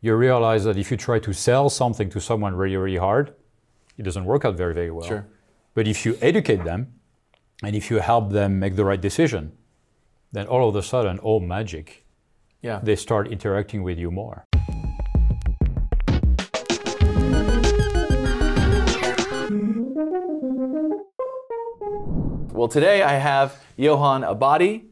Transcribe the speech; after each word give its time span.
you 0.00 0.14
realize 0.14 0.64
that 0.64 0.76
if 0.76 0.90
you 0.90 0.96
try 0.96 1.18
to 1.18 1.32
sell 1.32 1.68
something 1.68 2.08
to 2.10 2.20
someone 2.20 2.54
really, 2.54 2.76
really 2.76 2.96
hard, 2.98 3.34
it 3.96 4.02
doesn't 4.04 4.24
work 4.24 4.44
out 4.44 4.56
very, 4.56 4.74
very 4.74 4.90
well. 4.90 5.06
Sure. 5.06 5.26
But 5.74 5.88
if 5.88 6.06
you 6.06 6.16
educate 6.20 6.64
them 6.64 6.92
and 7.62 7.74
if 7.74 7.90
you 7.90 7.98
help 7.98 8.30
them 8.30 8.58
make 8.58 8.76
the 8.76 8.84
right 8.84 9.00
decision, 9.00 9.52
then 10.32 10.46
all 10.46 10.68
of 10.68 10.76
a 10.76 10.82
sudden, 10.82 11.18
all 11.18 11.40
magic, 11.40 12.04
Yeah. 12.62 12.80
they 12.82 12.96
start 12.96 13.28
interacting 13.28 13.82
with 13.82 13.98
you 13.98 14.10
more. 14.10 14.44
Well, 22.52 22.68
today 22.68 23.02
I 23.02 23.14
have 23.14 23.62
Johan 23.76 24.22
Abadie, 24.22 24.86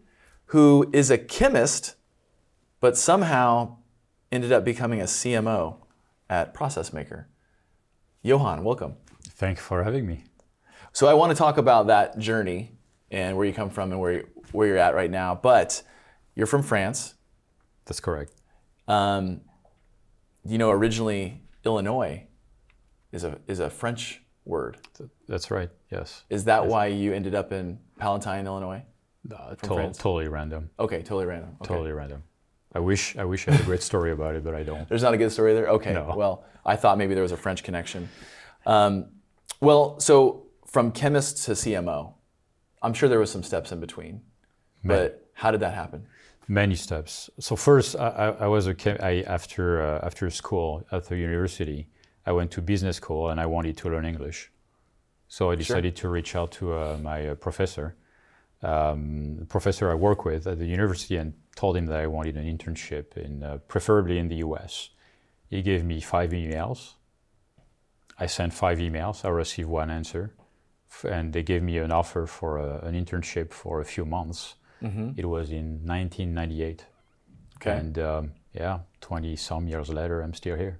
who 0.46 0.88
is 0.92 1.10
a 1.10 1.18
chemist, 1.18 1.96
but 2.80 2.96
somehow 2.96 3.78
ended 4.32 4.52
up 4.52 4.64
becoming 4.64 5.00
a 5.00 5.04
CMO 5.04 5.78
at 6.28 6.54
Process 6.54 6.92
Maker. 6.92 7.28
Johan, 8.22 8.64
welcome. 8.64 8.96
Thanks 9.28 9.62
for 9.62 9.82
having 9.84 10.06
me. 10.06 10.24
So 10.92 11.06
I 11.06 11.14
want 11.14 11.30
to 11.30 11.36
talk 11.36 11.58
about 11.58 11.88
that 11.88 12.18
journey 12.18 12.72
and 13.10 13.36
where 13.36 13.46
you 13.46 13.52
come 13.52 13.70
from 13.70 13.92
and 13.92 14.00
where, 14.00 14.12
you, 14.12 14.28
where 14.52 14.66
you're 14.66 14.78
at 14.78 14.94
right 14.94 15.10
now. 15.10 15.34
But 15.34 15.82
you're 16.34 16.46
from 16.46 16.62
France. 16.62 17.14
That's 17.84 18.00
correct. 18.00 18.32
Um, 18.88 19.42
you 20.44 20.58
know, 20.58 20.70
originally 20.70 21.42
Illinois 21.64 22.26
is 23.12 23.24
a, 23.24 23.38
is 23.46 23.60
a 23.60 23.70
French 23.70 24.22
word. 24.44 24.78
That's 25.28 25.50
right. 25.50 25.70
Yes. 25.90 26.24
Is 26.30 26.44
that 26.44 26.66
why 26.66 26.86
you 26.86 27.12
ended 27.12 27.34
up 27.34 27.52
in 27.52 27.78
Palatine, 27.98 28.46
Illinois? 28.46 28.82
Uh, 29.32 29.54
to- 29.56 29.92
totally 29.92 30.28
random. 30.28 30.70
Okay, 30.78 30.98
totally 30.98 31.26
random. 31.26 31.56
Okay. 31.60 31.68
Totally 31.74 31.92
random. 31.92 32.22
I 32.76 32.78
wish 32.78 33.16
I 33.16 33.24
wish 33.24 33.48
I 33.48 33.52
had 33.52 33.60
a 33.62 33.64
great 33.64 33.82
story 33.82 34.12
about 34.12 34.34
it, 34.36 34.44
but 34.44 34.54
I 34.54 34.62
don't. 34.62 34.86
There's 34.90 35.02
not 35.02 35.14
a 35.14 35.20
good 35.22 35.32
story 35.32 35.54
there? 35.54 35.68
Okay, 35.76 35.94
No. 35.94 36.14
well, 36.22 36.44
I 36.72 36.76
thought 36.76 36.98
maybe 36.98 37.14
there 37.14 37.22
was 37.28 37.32
a 37.32 37.42
French 37.44 37.60
connection. 37.68 38.02
Um, 38.74 38.92
well, 39.60 39.98
so 40.08 40.16
from 40.66 40.92
chemist 40.92 41.44
to 41.46 41.52
CMO, 41.52 42.12
I'm 42.82 42.92
sure 42.92 43.08
there 43.08 43.22
was 43.26 43.30
some 43.36 43.42
steps 43.42 43.72
in 43.72 43.80
between. 43.80 44.14
But 44.84 45.08
how 45.32 45.50
did 45.50 45.60
that 45.60 45.74
happen? 45.74 46.06
Many 46.46 46.76
steps. 46.76 47.28
So 47.40 47.56
first, 47.56 47.96
I, 47.96 48.36
I, 48.46 48.46
was 48.46 48.68
a 48.68 48.74
chem- 48.74 48.98
I, 49.02 49.22
after 49.36 49.64
uh, 49.82 50.06
after 50.08 50.30
school 50.30 50.86
at 50.92 51.02
the 51.08 51.16
university. 51.16 51.80
I 52.28 52.32
went 52.38 52.50
to 52.56 52.60
business 52.60 52.96
school 53.02 53.30
and 53.30 53.40
I 53.40 53.46
wanted 53.46 53.74
to 53.80 53.88
learn 53.92 54.04
English. 54.04 54.38
So 55.28 55.50
I 55.52 55.56
decided 55.56 55.94
to 56.02 56.08
reach 56.08 56.36
out 56.36 56.50
to 56.58 56.64
uh, 56.74 56.98
my 57.10 57.18
uh, 57.28 57.34
professor, 57.46 57.86
um, 58.62 59.36
the 59.42 59.46
professor 59.46 59.84
I 59.90 59.94
work 60.08 60.24
with 60.24 60.46
at 60.46 60.58
the 60.58 60.66
university, 60.78 61.16
and 61.22 61.32
told 61.56 61.76
him 61.76 61.86
that 61.86 61.98
I 61.98 62.06
wanted 62.06 62.36
an 62.36 62.44
internship 62.44 63.16
in, 63.16 63.42
uh, 63.42 63.58
preferably 63.66 64.18
in 64.18 64.28
the 64.28 64.36
U.S. 64.36 64.90
He 65.48 65.62
gave 65.62 65.84
me 65.84 66.00
five 66.00 66.30
emails. 66.30 66.92
I 68.18 68.26
sent 68.26 68.52
five 68.54 68.78
emails. 68.78 69.24
I 69.24 69.28
received 69.28 69.68
one 69.68 69.90
answer, 69.90 70.34
and 71.08 71.32
they 71.32 71.42
gave 71.42 71.62
me 71.62 71.78
an 71.78 71.90
offer 71.90 72.26
for 72.26 72.58
a, 72.58 72.78
an 72.86 72.94
internship 72.94 73.52
for 73.52 73.80
a 73.80 73.84
few 73.84 74.04
months. 74.04 74.54
It 75.16 75.26
was 75.26 75.50
in 75.50 75.80
1998. 75.84 76.84
Okay. 77.56 77.70
And 77.70 77.98
um, 77.98 78.32
yeah, 78.52 78.80
20 79.00 79.34
some 79.36 79.66
years 79.66 79.88
later, 79.88 80.20
I'm 80.20 80.34
still 80.34 80.56
here, 80.56 80.78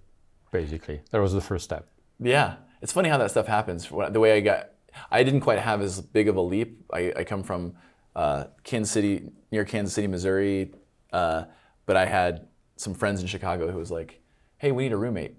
basically. 0.52 1.00
That 1.10 1.20
was 1.20 1.32
the 1.32 1.40
first 1.40 1.64
step. 1.64 1.88
Yeah, 2.20 2.56
it's 2.82 2.92
funny 2.92 3.08
how 3.08 3.18
that 3.18 3.30
stuff 3.30 3.46
happens. 3.46 3.88
The 3.88 4.20
way 4.20 4.36
I 4.36 4.40
got, 4.40 4.70
I 5.10 5.22
didn't 5.22 5.40
quite 5.40 5.58
have 5.58 5.80
as 5.80 6.00
big 6.00 6.28
of 6.28 6.36
a 6.36 6.40
leap. 6.40 6.84
I, 6.92 7.12
I 7.16 7.24
come 7.24 7.42
from 7.42 7.74
uh, 8.16 8.44
Kansas 8.64 8.90
City, 8.90 9.30
near 9.52 9.64
Kansas 9.64 9.94
City, 9.94 10.08
Missouri, 10.08 10.72
uh, 11.12 11.44
but 11.84 11.96
I 11.96 12.06
had 12.06 12.48
some 12.76 12.94
friends 12.94 13.20
in 13.20 13.26
Chicago 13.26 13.70
who 13.70 13.78
was 13.78 13.90
like, 13.90 14.20
"Hey, 14.56 14.72
we 14.72 14.84
need 14.84 14.92
a 14.92 14.96
roommate. 14.96 15.36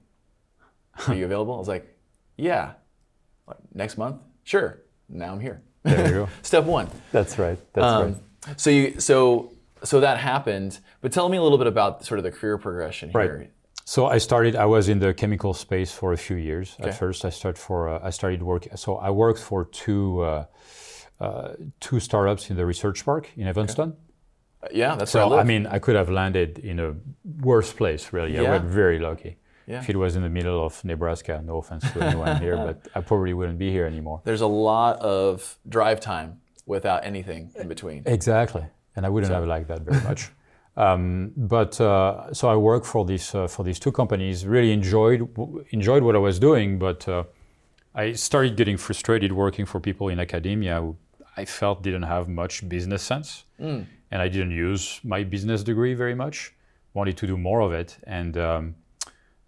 Are 1.08 1.16
you 1.16 1.25
available?" 1.25 1.56
I 1.56 1.58
was 1.58 1.67
like, 1.67 1.97
"Yeah." 2.38 2.73
Like, 3.47 3.58
Next 3.73 3.97
month? 3.97 4.22
Sure. 4.44 4.80
Now 5.09 5.34
I'm 5.34 5.39
here. 5.39 5.61
There 5.84 6.08
you 6.08 6.14
go. 6.14 6.30
Step 6.42 6.66
one. 6.66 6.88
That's 7.12 7.40
right. 7.40 7.57
That's 7.74 7.85
Um, 7.85 8.22
so 8.57 8.69
you 8.69 9.00
so 9.00 9.51
so 9.84 10.00
that 10.00 10.18
happened. 10.18 10.80
But 11.01 11.12
tell 11.12 11.30
me 11.30 11.38
a 11.38 11.41
little 11.41 11.57
bit 11.57 11.68
about 11.68 12.06
sort 12.06 12.19
of 12.19 12.24
the 12.24 12.31
career 12.31 12.57
progression 12.57 13.09
here. 13.09 13.38
Right. 13.40 13.51
So 13.85 14.06
I 14.06 14.18
started. 14.19 14.56
I 14.56 14.66
was 14.66 14.90
in 14.90 15.00
the 15.00 15.13
chemical 15.13 15.53
space 15.53 15.91
for 15.91 16.12
a 16.13 16.18
few 16.18 16.35
years. 16.35 16.75
Okay. 16.80 16.90
At 16.90 17.00
first, 17.00 17.25
I 17.25 17.30
started 17.30 17.59
for. 17.59 17.90
Uh, 17.90 18.00
I 18.03 18.12
started 18.12 18.44
work. 18.44 18.68
So 18.75 18.97
I 18.97 19.09
worked 19.09 19.40
for 19.40 19.66
two 19.66 20.22
uh, 20.22 20.46
uh, 21.19 21.53
two 21.79 22.00
startups 22.00 22.50
in 22.50 22.55
the 22.57 22.66
research 22.66 23.03
park 23.05 23.29
in 23.38 23.47
Evanston. 23.47 23.89
Uh, 24.63 24.67
Yeah, 24.72 24.95
that's 24.95 25.16
I 25.16 25.19
So 25.19 25.28
live. 25.29 25.39
I 25.39 25.44
mean, 25.44 25.67
I 25.67 25.79
could 25.79 25.95
have 25.95 26.09
landed 26.09 26.59
in 26.59 26.79
a 26.79 26.94
worse 27.41 27.73
place. 27.73 28.13
Really, 28.13 28.38
I 28.38 28.41
Yeah. 28.41 28.57
got 28.59 28.66
very 28.66 29.00
lucky. 29.00 29.38
Yeah. 29.67 29.81
If 29.81 29.89
it 29.89 29.97
was 29.97 30.16
in 30.16 30.22
the 30.23 30.29
middle 30.29 30.66
of 30.66 30.83
Nebraska, 30.85 31.41
no 31.45 31.57
offense 31.57 31.83
to 31.91 32.01
anyone 32.01 32.38
here, 32.41 32.56
but 32.67 32.77
I 32.95 33.01
probably 33.01 33.33
wouldn't 33.33 33.59
be 33.59 33.69
here 33.72 33.85
anymore. 33.85 34.22
There's 34.23 34.41
a 34.41 34.47
lot 34.72 35.00
of 35.01 35.57
drive 35.67 36.00
time 36.00 36.39
without 36.66 37.03
anything 37.06 37.51
in 37.61 37.67
between. 37.67 38.03
Exactly, 38.06 38.63
and 38.95 39.06
I 39.06 39.09
wouldn't 39.09 39.33
have 39.33 39.45
liked 39.45 39.67
that 39.67 39.81
very 39.81 40.01
much. 40.03 40.31
Um, 40.77 41.31
but 41.35 41.81
uh, 41.81 42.33
so 42.33 42.50
I 42.50 42.56
worked 42.56 42.85
for 42.85 43.03
these 43.03 43.33
uh, 43.35 43.47
for 43.47 43.63
these 43.63 43.79
two 43.79 43.91
companies. 43.91 44.45
Really 44.45 44.72
enjoyed 44.72 45.22
enjoyed 45.72 46.03
what 46.03 46.16
I 46.16 46.19
was 46.19 46.38
doing, 46.39 46.77
but 46.79 47.07
uh, 47.07 47.23
I 47.95 48.13
started 48.13 48.56
getting 48.56 48.77
frustrated 48.77 49.31
working 49.33 49.66
for 49.66 49.79
people 49.79 50.07
in 50.09 50.19
academia 50.19 50.79
who 50.79 50.95
I 51.38 51.46
felt 51.46 51.84
didn't 51.84 52.03
have 52.03 52.28
much 52.28 52.68
business 52.68 53.03
sense, 53.03 53.46
and 53.59 53.88
I 54.12 54.28
didn't 54.28 54.52
use 54.52 55.00
my 55.03 55.24
business 55.24 55.64
degree 55.64 55.94
very 55.94 56.16
much. 56.16 56.53
Wanted 56.94 57.18
to 57.18 57.28
do 57.28 57.38
more 57.38 57.62
of 57.62 57.72
it, 57.74 57.98
and 58.08 58.36
um, 58.38 58.75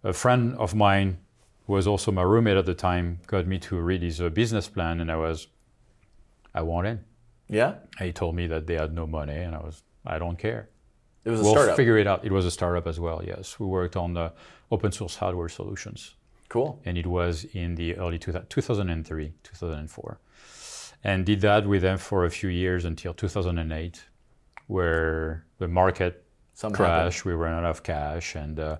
a 0.04 0.12
friend 0.12 0.54
of 0.56 0.74
mine 0.74 1.18
who 1.66 1.72
was 1.72 1.86
also 1.86 2.12
my 2.12 2.22
roommate 2.22 2.56
at 2.56 2.66
the 2.66 2.74
time 2.74 3.18
got 3.26 3.46
me 3.46 3.58
to 3.58 3.76
read 3.80 4.02
his 4.02 4.20
uh, 4.20 4.28
business 4.28 4.68
plan, 4.68 5.00
and 5.00 5.10
I 5.10 5.16
was, 5.16 5.48
I 6.54 6.62
want 6.62 6.86
in. 6.86 7.00
Yeah, 7.48 7.74
And 7.98 8.06
he 8.06 8.12
told 8.12 8.36
me 8.36 8.46
that 8.46 8.66
they 8.68 8.74
had 8.74 8.92
no 8.94 9.06
money, 9.06 9.34
and 9.34 9.54
I 9.56 9.58
was, 9.58 9.82
I 10.06 10.18
don't 10.20 10.38
care. 10.38 10.68
it 11.24 11.30
was 11.30 11.40
a 11.40 11.42
we'll 11.42 11.52
startup. 11.54 11.76
figure 11.76 11.98
it 11.98 12.06
out. 12.06 12.24
It 12.24 12.30
was 12.30 12.46
a 12.46 12.50
startup 12.50 12.86
as 12.86 13.00
well. 13.00 13.22
Yes, 13.24 13.58
we 13.58 13.66
worked 13.66 13.96
on 13.96 14.14
the 14.14 14.32
open 14.70 14.92
source 14.92 15.16
hardware 15.16 15.48
solutions, 15.48 16.14
cool. 16.48 16.80
and 16.84 16.96
it 16.96 17.06
was 17.06 17.44
in 17.52 17.74
the 17.74 17.96
early 17.96 18.18
2000, 18.18 18.46
2003, 18.48 19.32
2004, 19.42 20.20
and 21.02 21.24
did 21.24 21.40
that 21.40 21.66
with 21.66 21.82
them 21.82 21.98
for 21.98 22.24
a 22.24 22.30
few 22.30 22.48
years 22.48 22.84
until 22.84 23.14
2008, 23.14 24.04
where 24.66 25.44
the 25.58 25.68
market 25.68 26.24
Something 26.54 26.84
happened. 26.84 27.12
crashed. 27.12 27.24
We 27.24 27.32
ran 27.32 27.54
out 27.54 27.64
of 27.64 27.82
cash, 27.82 28.34
and 28.34 28.60
uh, 28.60 28.76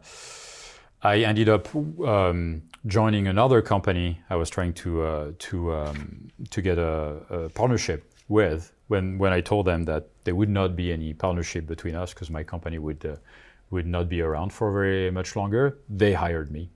I 1.03 1.21
ended 1.21 1.49
up 1.49 1.75
um, 1.75 2.63
joining 2.87 3.27
another 3.27 3.63
company. 3.63 4.21
I 4.29 4.37
was 4.37 4.51
trying 4.51 4.75
to 4.75 5.03
uh, 5.03 5.33
to 5.39 5.73
um, 5.75 6.29
to 6.51 6.63
get 6.63 6.79
a, 6.79 7.17
a 7.31 7.49
partnership 7.51 8.13
with. 8.29 8.73
When 8.89 9.19
when 9.19 9.33
I 9.33 9.41
told 9.41 9.67
them 9.67 9.85
that 9.85 10.09
there 10.25 10.35
would 10.35 10.51
not 10.51 10.77
be 10.77 10.93
any 10.93 11.15
partnership 11.15 11.67
between 11.67 11.95
us 11.95 12.13
because 12.13 12.29
my 12.31 12.43
company 12.43 12.79
would 12.79 13.05
uh, 13.07 13.17
would 13.71 13.87
not 13.87 14.09
be 14.09 14.21
around 14.21 14.53
for 14.53 14.73
very 14.73 15.11
much 15.11 15.37
longer, 15.37 15.79
they 15.89 16.13
hired 16.13 16.51
me. 16.51 16.71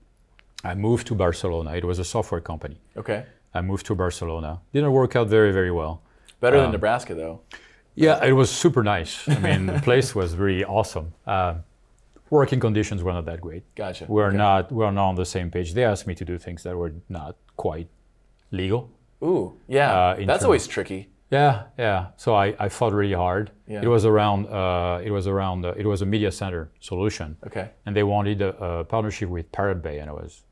I 0.63 0.73
moved 0.73 1.05
to 1.07 1.15
Barcelona. 1.15 1.75
It 1.75 1.83
was 1.85 1.99
a 1.99 2.03
software 2.05 2.41
company. 2.41 2.77
Okay, 2.97 3.25
I 3.55 3.61
moved 3.61 3.85
to 3.87 3.95
Barcelona. 3.95 4.59
Didn't 4.73 4.91
work 4.91 5.15
out 5.15 5.27
very 5.29 5.51
very 5.51 5.71
well. 5.71 6.01
better 6.41 6.57
Um, 6.57 6.63
than 6.63 6.71
Nebraska 6.73 7.13
though. 7.15 7.39
Yeah, 7.95 8.23
it 8.29 8.33
was 8.33 8.49
super 8.51 8.83
nice. 8.83 9.13
I 9.29 9.39
mean, 9.39 9.65
the 9.67 9.79
place 9.89 10.13
was 10.13 10.35
really 10.35 10.65
awesome. 10.65 11.07
Uh, 11.25 11.53
working 12.29 12.59
conditions 12.59 13.01
were 13.03 13.13
not 13.13 13.25
that 13.25 13.39
great. 13.39 13.63
Gotcha. 13.75 14.05
We're 14.07 14.27
Okay. 14.27 14.37
not 14.37 14.71
we're 14.71 14.91
not 14.91 15.07
on 15.11 15.15
the 15.15 15.25
same 15.25 15.49
page. 15.49 15.73
They 15.73 15.85
asked 15.85 16.05
me 16.07 16.15
to 16.15 16.25
do 16.25 16.37
things 16.37 16.63
that 16.63 16.75
were 16.81 16.93
not 17.09 17.35
quite 17.55 17.87
legal. 18.51 18.89
Ooh, 19.23 19.53
yeah, 19.67 19.91
uh, 19.97 20.25
that's 20.25 20.43
always 20.43 20.67
tricky. 20.67 21.01
Yeah, 21.31 21.63
yeah. 21.79 22.07
So 22.17 22.35
I, 22.35 22.53
I 22.65 22.69
fought 22.69 22.93
really 22.93 23.15
hard. 23.25 23.49
Yeah. 23.67 23.81
It 23.85 23.87
was 23.87 24.05
around 24.05 24.47
uh, 24.47 24.99
it 25.07 25.11
was 25.11 25.25
around 25.27 25.65
uh, 25.65 25.73
it 25.81 25.85
was 25.85 26.01
a 26.01 26.05
media 26.05 26.31
center 26.31 26.69
solution, 26.79 27.37
Okay, 27.47 27.67
and 27.85 27.95
they 27.95 28.03
wanted 28.03 28.41
a, 28.41 28.49
a 28.63 28.83
partnership 28.83 29.29
with 29.29 29.45
Pirate 29.51 29.81
Bay, 29.81 29.99
and 30.01 30.09
it 30.09 30.13
was 30.13 30.43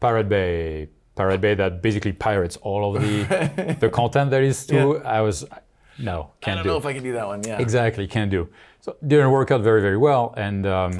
Pirate 0.00 0.28
Bay 0.28 0.88
Pirate 1.14 1.40
Bay 1.40 1.54
that 1.54 1.80
basically 1.82 2.12
pirates 2.12 2.56
all 2.62 2.94
of 2.96 3.02
the 3.02 3.76
the 3.80 3.88
content 3.88 4.30
that 4.30 4.42
is 4.42 4.66
to. 4.66 4.98
I 5.04 5.20
was 5.20 5.44
no 5.98 6.30
can't 6.40 6.56
don't 6.56 6.64
do. 6.64 6.70
know 6.70 6.76
if 6.76 6.86
I 6.86 6.92
can 6.92 7.02
do 7.04 7.12
that 7.12 7.26
one. 7.26 7.42
Yeah, 7.44 7.58
Exactly, 7.60 8.06
can't 8.06 8.30
do. 8.30 8.48
So 8.80 8.96
didn't 9.06 9.30
work 9.30 9.50
out 9.50 9.62
very, 9.62 9.80
very 9.80 9.96
well. 9.96 10.34
And 10.36 10.66
um, 10.66 10.92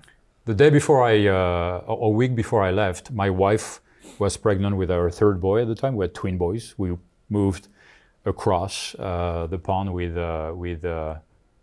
the 0.44 0.54
day 0.54 0.70
before 0.70 1.02
I, 1.04 1.26
uh, 1.26 1.84
a 1.86 1.92
a 1.92 2.08
week 2.08 2.34
before 2.34 2.62
I 2.62 2.70
left, 2.72 3.10
my 3.12 3.30
wife 3.30 3.80
was 4.18 4.36
pregnant 4.36 4.76
with 4.76 4.90
our 4.90 5.10
third 5.10 5.40
boy 5.40 5.62
at 5.62 5.68
the 5.68 5.74
time. 5.74 5.94
We 5.96 6.04
had 6.04 6.14
twin 6.14 6.36
boys. 6.36 6.74
We 6.76 6.96
moved 7.28 7.68
across 8.26 8.94
uh, 8.98 9.46
the 9.48 9.58
pond 9.58 9.92
with 9.94 10.16
uh, 10.16 10.52
with 10.54 10.84
uh, 10.84 11.16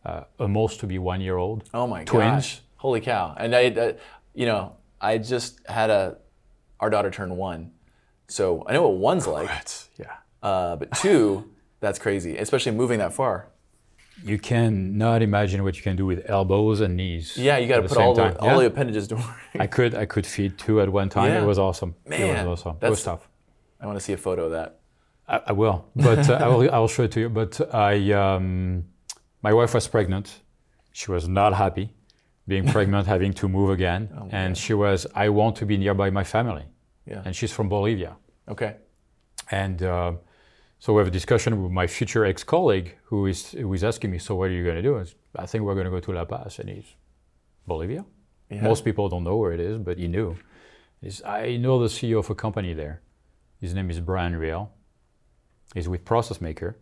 uh, 0.05 0.23
almost 0.39 0.79
to 0.79 0.87
be 0.87 0.97
one 0.97 1.21
year 1.21 1.37
old. 1.37 1.63
Oh 1.73 1.87
my 1.87 2.03
Twins. 2.05 2.31
gosh! 2.31 2.61
Holy 2.77 3.01
cow! 3.01 3.35
And 3.37 3.53
I, 3.55 3.65
uh, 3.69 3.93
you 4.33 4.45
know, 4.45 4.75
I 5.01 5.17
just 5.17 5.59
had 5.67 5.89
a, 5.89 6.17
our 6.79 6.89
daughter 6.89 7.11
turned 7.11 7.35
one, 7.37 7.71
so 8.27 8.63
I 8.67 8.73
know 8.73 8.83
what 8.87 8.97
one's 8.97 9.27
like. 9.27 9.47
That's, 9.47 9.89
yeah. 9.99 10.13
Uh, 10.43 10.75
but 10.75 10.91
two, 10.97 11.49
that's 11.79 11.99
crazy, 11.99 12.37
especially 12.37 12.71
moving 12.73 12.99
that 12.99 13.13
far. 13.13 13.47
you 14.23 14.37
cannot 14.39 15.21
imagine 15.21 15.63
what 15.63 15.75
you 15.77 15.83
can 15.83 15.95
do 15.95 16.05
with 16.05 16.27
elbows 16.29 16.81
and 16.81 16.95
knees. 16.97 17.37
Yeah, 17.37 17.57
you 17.57 17.67
got 17.67 17.81
to 17.81 17.87
put 17.87 17.97
all 17.97 18.13
the, 18.15 18.37
all 18.39 18.47
Yeah. 18.47 18.59
the 18.61 18.65
appendages 18.65 19.07
to 19.09 19.15
work. 19.25 19.35
I 19.59 19.67
could 19.67 19.93
I 19.95 20.05
could 20.05 20.25
feed 20.25 20.57
two 20.57 20.81
at 20.81 20.89
one 20.89 21.09
time. 21.09 21.31
Yeah. 21.31 21.43
It 21.43 21.45
was 21.45 21.59
awesome. 21.59 21.95
it 22.05 22.09
Man, 22.09 22.47
was 22.47 22.61
awesome. 22.61 22.77
It 22.81 22.89
was 22.89 23.03
tough. 23.03 23.27
I 23.79 23.85
want 23.85 23.97
to 23.99 24.03
see 24.03 24.13
a 24.13 24.17
photo 24.17 24.45
of 24.45 24.51
that. 24.51 24.79
I, 25.27 25.41
I 25.47 25.51
will, 25.51 25.85
but 25.95 26.27
uh, 26.29 26.33
I 26.45 26.47
will. 26.47 26.71
I 26.75 26.79
will 26.79 26.87
show 26.87 27.03
it 27.03 27.11
to 27.11 27.19
you. 27.19 27.29
But 27.29 27.59
I, 27.73 28.11
um, 28.13 28.85
my 29.43 29.53
wife 29.53 29.73
was 29.73 29.87
pregnant. 29.87 30.41
She 30.93 31.11
was 31.11 31.27
not 31.27 31.53
happy 31.53 31.93
being 32.47 32.65
pregnant, 32.65 33.05
having 33.07 33.33
to 33.33 33.47
move 33.49 33.69
again, 33.69 34.09
Oh, 34.17 34.29
and 34.31 34.57
she 34.57 34.73
was. 34.73 35.05
I 35.13 35.29
want 35.29 35.57
to 35.57 35.65
be 35.65 35.77
nearby 35.77 36.09
my 36.09 36.23
family, 36.23 36.63
Yeah. 37.07 37.21
and 37.25 37.35
she's 37.35 37.51
from 37.53 37.69
Bolivia, 37.69 38.15
Okay. 38.47 38.75
and 39.51 39.81
uh, 39.81 40.11
so 40.79 40.93
we 40.93 40.99
have 40.99 41.07
a 41.07 41.11
discussion 41.19 41.63
with 41.63 41.71
my 41.71 41.87
future 41.87 42.25
ex-colleague 42.25 42.89
who 43.09 43.25
is 43.27 43.51
who 43.51 43.73
is 43.73 43.83
asking 43.83 44.11
me, 44.11 44.19
so 44.19 44.35
what 44.35 44.49
are 44.49 44.53
you 44.53 44.63
going 44.63 44.75
to 44.75 44.81
do? 44.81 44.93
I 45.35 45.45
think 45.45 45.63
we're 45.63 45.73
going 45.75 45.85
to 45.85 45.91
go 45.91 45.99
to 45.99 46.11
La 46.11 46.25
Paz, 46.25 46.59
and 46.59 46.69
he's 46.69 46.95
Bolivia. 47.65 48.03
Yeah. 48.49 48.61
Most 48.63 48.83
people 48.85 49.09
don't 49.09 49.23
know 49.23 49.37
where 49.37 49.53
it 49.53 49.59
is, 49.59 49.77
but 49.77 49.97
he 49.97 50.07
knew. 50.07 50.35
He's, 51.01 51.21
I 51.23 51.57
know 51.57 51.79
the 51.79 51.87
CEO 51.89 52.19
of 52.19 52.29
a 52.29 52.35
company 52.35 52.73
there. 52.73 53.01
His 53.61 53.73
name 53.73 53.89
is 53.89 53.99
Brian 53.99 54.35
Reale. 54.35 54.71
He's 55.75 55.87
with 55.89 56.03
Process 56.05 56.39
Maker. 56.41 56.77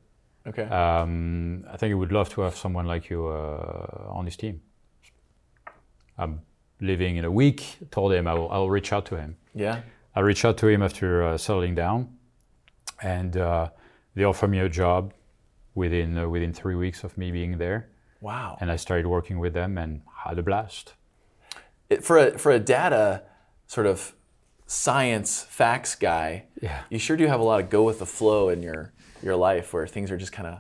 Okay. 0.48 0.64
Um, 0.64 1.66
I 1.74 1.78
think 1.78 1.90
he 1.90 1.96
would 1.96 2.12
love 2.12 2.30
to 2.36 2.42
have 2.42 2.56
someone 2.56 2.86
like 2.86 3.10
you 3.10 3.28
uh, 3.28 4.18
on 4.18 4.26
his 4.26 4.38
team. 4.38 4.62
I'm 6.18 6.42
leaving 6.80 7.18
in 7.18 7.26
a 7.26 7.32
week. 7.32 7.78
Told 7.92 8.14
him 8.14 8.28
I 8.28 8.34
will, 8.34 8.50
I 8.52 8.58
will 8.58 8.70
reach 8.70 8.94
out 8.94 9.06
to 9.08 9.16
him. 9.18 9.36
yeah. 9.54 9.82
I 10.16 10.22
reached 10.22 10.46
out 10.46 10.58
to 10.60 10.68
him 10.68 10.82
after 10.82 11.24
uh, 11.24 11.38
settling 11.38 11.76
down, 11.76 12.10
and 13.02 13.36
uh, 13.38 13.70
they 14.16 14.24
offered 14.24 14.50
me 14.50 14.60
a 14.60 14.70
job 14.70 15.14
within 15.74 16.18
uh, 16.18 16.28
within 16.30 16.54
three 16.54 16.76
weeks 16.76 17.04
of 17.04 17.18
me 17.18 17.32
being 17.32 17.58
there. 17.58 17.90
Wow. 18.22 18.58
And 18.62 18.72
I 18.72 18.78
started 18.78 19.08
working 19.08 19.40
with 19.40 19.54
them 19.54 19.78
and 19.78 20.02
had 20.26 20.40
a 20.40 20.44
blast. 20.44 20.94
It, 21.90 22.04
for 22.04 22.18
a 22.18 22.38
for 22.38 22.52
a 22.52 22.60
data 22.60 23.24
sort 23.68 23.88
of 23.88 24.14
science 24.68 25.44
facts 25.44 25.96
guy, 25.96 26.46
Yeah. 26.62 26.82
you 26.90 26.98
sure 26.98 27.18
do 27.18 27.28
have 27.28 27.40
a 27.40 27.44
lot 27.44 27.60
of 27.62 27.70
go 27.70 27.84
with 27.84 28.00
the 28.00 28.06
flow 28.06 28.50
in 28.50 28.64
your 28.64 28.94
your 29.22 29.36
life 29.36 29.74
where 29.74 29.86
things 29.88 30.12
are 30.12 30.18
just 30.18 30.32
kind 30.32 30.48
of 30.48 30.60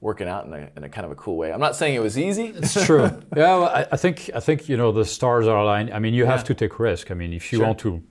working 0.00 0.26
out 0.28 0.46
in 0.46 0.52
a, 0.54 0.70
in 0.76 0.84
a 0.84 0.88
kind 0.88 1.04
of 1.04 1.10
a 1.10 1.14
cool 1.14 1.36
way. 1.36 1.52
I'm 1.52 1.60
not 1.60 1.76
saying 1.76 1.94
it 1.94 2.00
was 2.00 2.16
easy. 2.18 2.46
It's 2.56 2.86
true. 2.86 3.02
yeah, 3.36 3.56
well, 3.58 3.64
I, 3.66 3.86
I 3.92 3.96
think 3.96 4.30
I 4.34 4.40
think 4.40 4.68
you 4.68 4.76
know 4.76 4.90
the 4.90 5.04
stars 5.04 5.46
are 5.46 5.58
aligned. 5.58 5.92
I 5.92 5.98
mean, 5.98 6.14
you 6.14 6.24
have 6.24 6.44
to 6.44 6.54
take 6.54 6.78
risk. 6.80 7.10
I 7.10 7.14
mean, 7.14 7.32
if 7.34 7.52
you 7.52 7.58
Sure. 7.58 7.66
want 7.66 7.78
to 7.80 8.02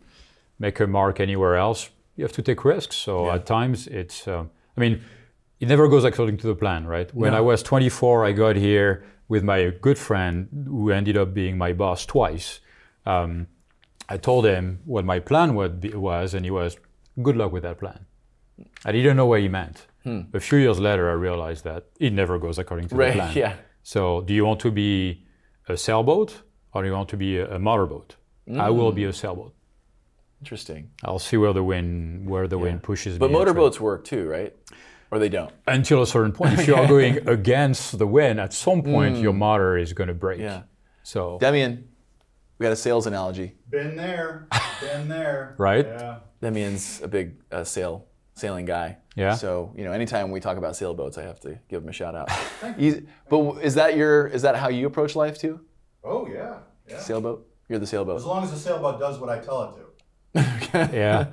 make 0.60 0.80
a 0.80 0.88
mark 0.88 1.20
anywhere 1.20 1.56
else, 1.56 1.90
you 2.16 2.24
have 2.24 2.34
to 2.34 2.42
take 2.42 2.64
risks. 2.66 2.96
So 2.98 3.26
Yeah. 3.26 3.36
at 3.36 3.46
times, 3.46 3.88
it's. 3.88 4.28
Um, 4.28 4.50
I 4.78 4.82
mean, 4.82 5.02
it 5.60 5.68
never 5.68 5.88
goes 5.88 6.04
according 6.06 6.38
to 6.38 6.48
the 6.48 6.56
plan, 6.56 6.86
right? 6.88 7.14
When 7.14 7.34
I 7.34 7.42
was 7.42 7.64
24, 7.64 8.26
I 8.26 8.32
got 8.32 8.56
here 8.56 9.04
with 9.28 9.44
my 9.44 9.72
good 9.82 9.98
friend 9.98 10.48
who 10.68 10.92
ended 10.92 11.18
up 11.18 11.34
being 11.34 11.58
my 11.58 11.74
boss 11.74 12.06
twice. 12.06 12.60
Um, 13.06 13.48
I 14.08 14.18
told 14.18 14.46
him 14.46 14.80
what 14.86 15.06
my 15.06 15.20
plan 15.20 15.56
would 15.56 15.80
be, 15.82 15.90
was, 15.94 16.34
and 16.34 16.44
he 16.46 16.52
was, 16.52 16.78
"Good 17.22 17.36
luck 17.38 17.52
with 17.52 17.64
that 17.64 17.78
plan." 17.78 18.06
I 18.86 18.92
didn't 18.92 19.16
know 19.18 19.26
what 19.28 19.40
he 19.42 19.48
meant. 19.50 19.88
A 20.34 20.40
few 20.40 20.58
years 20.58 20.80
later, 20.80 21.08
I 21.10 21.14
realized 21.14 21.64
that 21.66 21.84
it 22.00 22.12
never 22.14 22.40
goes 22.40 22.58
according 22.58 22.88
to 22.88 22.96
the 22.96 23.00
right. 23.00 23.14
plan. 23.14 23.34
Yeah. 23.36 23.54
So, 23.84 24.22
do 24.22 24.34
you 24.34 24.44
want 24.46 24.60
to 24.62 24.72
be 24.72 25.24
a 25.68 25.78
sailboat 25.78 26.42
or 26.74 26.82
do 26.82 26.88
you 26.88 26.94
want 26.96 27.10
to 27.10 27.18
be 27.18 27.38
a, 27.38 27.56
a 27.56 27.60
motorboat? 27.60 28.16
I 28.58 28.72
will 28.72 28.92
be 28.92 29.04
a 29.04 29.14
sailboat. 29.14 29.54
Interesting. 30.42 30.90
I'll 31.04 31.20
see 31.20 31.38
where 31.38 31.54
the 31.54 31.64
wind 31.64 32.30
where 32.30 32.48
the 32.48 32.58
wind 32.58 32.82
pushes 32.84 33.18
But 33.18 33.26
me. 33.26 33.26
and 33.28 33.34
try- 33.36 33.40
motorboats 33.54 33.80
work 33.80 34.06
too, 34.06 34.28
right? 34.28 34.56
Or 35.12 35.18
they 35.20 35.30
don't. 35.30 35.52
until 35.68 36.02
a 36.04 36.08
certain 36.08 36.32
point. 36.32 36.60
If 36.60 36.68
you 36.68 36.76
are 36.76 36.88
going 36.96 37.28
against 37.28 37.98
the 37.98 38.06
wind, 38.08 38.40
at 38.40 38.54
some 38.54 38.82
point 38.84 39.18
your 39.18 39.34
motor 39.34 39.78
is 39.78 39.94
going 39.94 40.08
to 40.08 40.14
break. 40.14 40.40
Yeah. 40.40 40.64
So, 41.04 41.40
Demian, 41.42 41.84
we 42.60 42.64
got 42.64 42.72
a 42.72 42.76
sales 42.76 43.08
analogy. 43.08 43.56
Been 43.70 43.96
there, 43.96 44.48
been 44.82 45.08
there. 45.08 45.56
Right? 45.58 45.86
Yeah. 45.86 46.20
Demian's 46.42 47.02
a 47.02 47.08
big 47.08 47.42
uh, 47.52 47.64
sail 47.64 48.06
sailing 48.36 48.66
guy. 48.66 48.98
Yeah. 49.16 49.34
So 49.36 49.74
you 49.76 49.84
know, 49.84 49.92
anytime 49.92 50.32
we 50.32 50.40
talk 50.40 50.58
about 50.58 50.76
sailboats, 50.78 51.18
I 51.18 51.24
have 51.24 51.40
to 51.42 51.60
give 51.70 51.84
him 51.84 51.90
a 51.90 51.94
shout 51.94 52.16
out. 52.16 52.30
He's- 52.78 53.02
but 53.30 53.58
is 53.62 53.76
that 53.76 53.98
your 53.98 54.28
is 54.28 54.44
that 54.44 54.56
how 54.56 54.70
you 54.70 54.88
approach 54.88 55.16
life 55.16 55.38
too? 55.38 55.60
Oh 56.04 56.28
yeah. 56.28 56.60
Yeah. 56.88 57.00
Sailboat. 57.00 57.46
You're 57.68 57.80
the 57.80 57.88
sailboat. 57.88 58.16
As 58.18 58.26
long 58.26 58.44
as 58.44 58.52
the 58.52 58.58
sailboat 58.58 59.00
does 59.00 59.20
what 59.20 59.30
I 59.30 59.40
tell 59.40 59.64
it 59.64 59.76
to. 59.78 59.89
Yeah, 60.34 61.26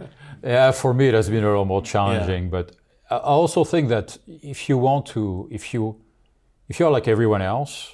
yeah. 0.43 0.71
For 0.73 0.95
me, 0.95 1.09
it 1.09 1.15
has 1.15 1.29
been 1.29 1.45
a 1.45 1.47
little 1.49 1.65
more 1.65 1.83
challenging, 1.83 2.51
but 2.51 2.73
I 3.11 3.17
also 3.17 3.65
think 3.65 3.89
that 3.89 4.19
if 4.27 4.69
you 4.69 4.79
want 4.79 5.07
to, 5.07 5.49
if 5.51 5.73
you, 5.75 6.01
if 6.69 6.79
you're 6.81 6.91
like 6.91 7.07
everyone 7.09 7.43
else, 7.43 7.93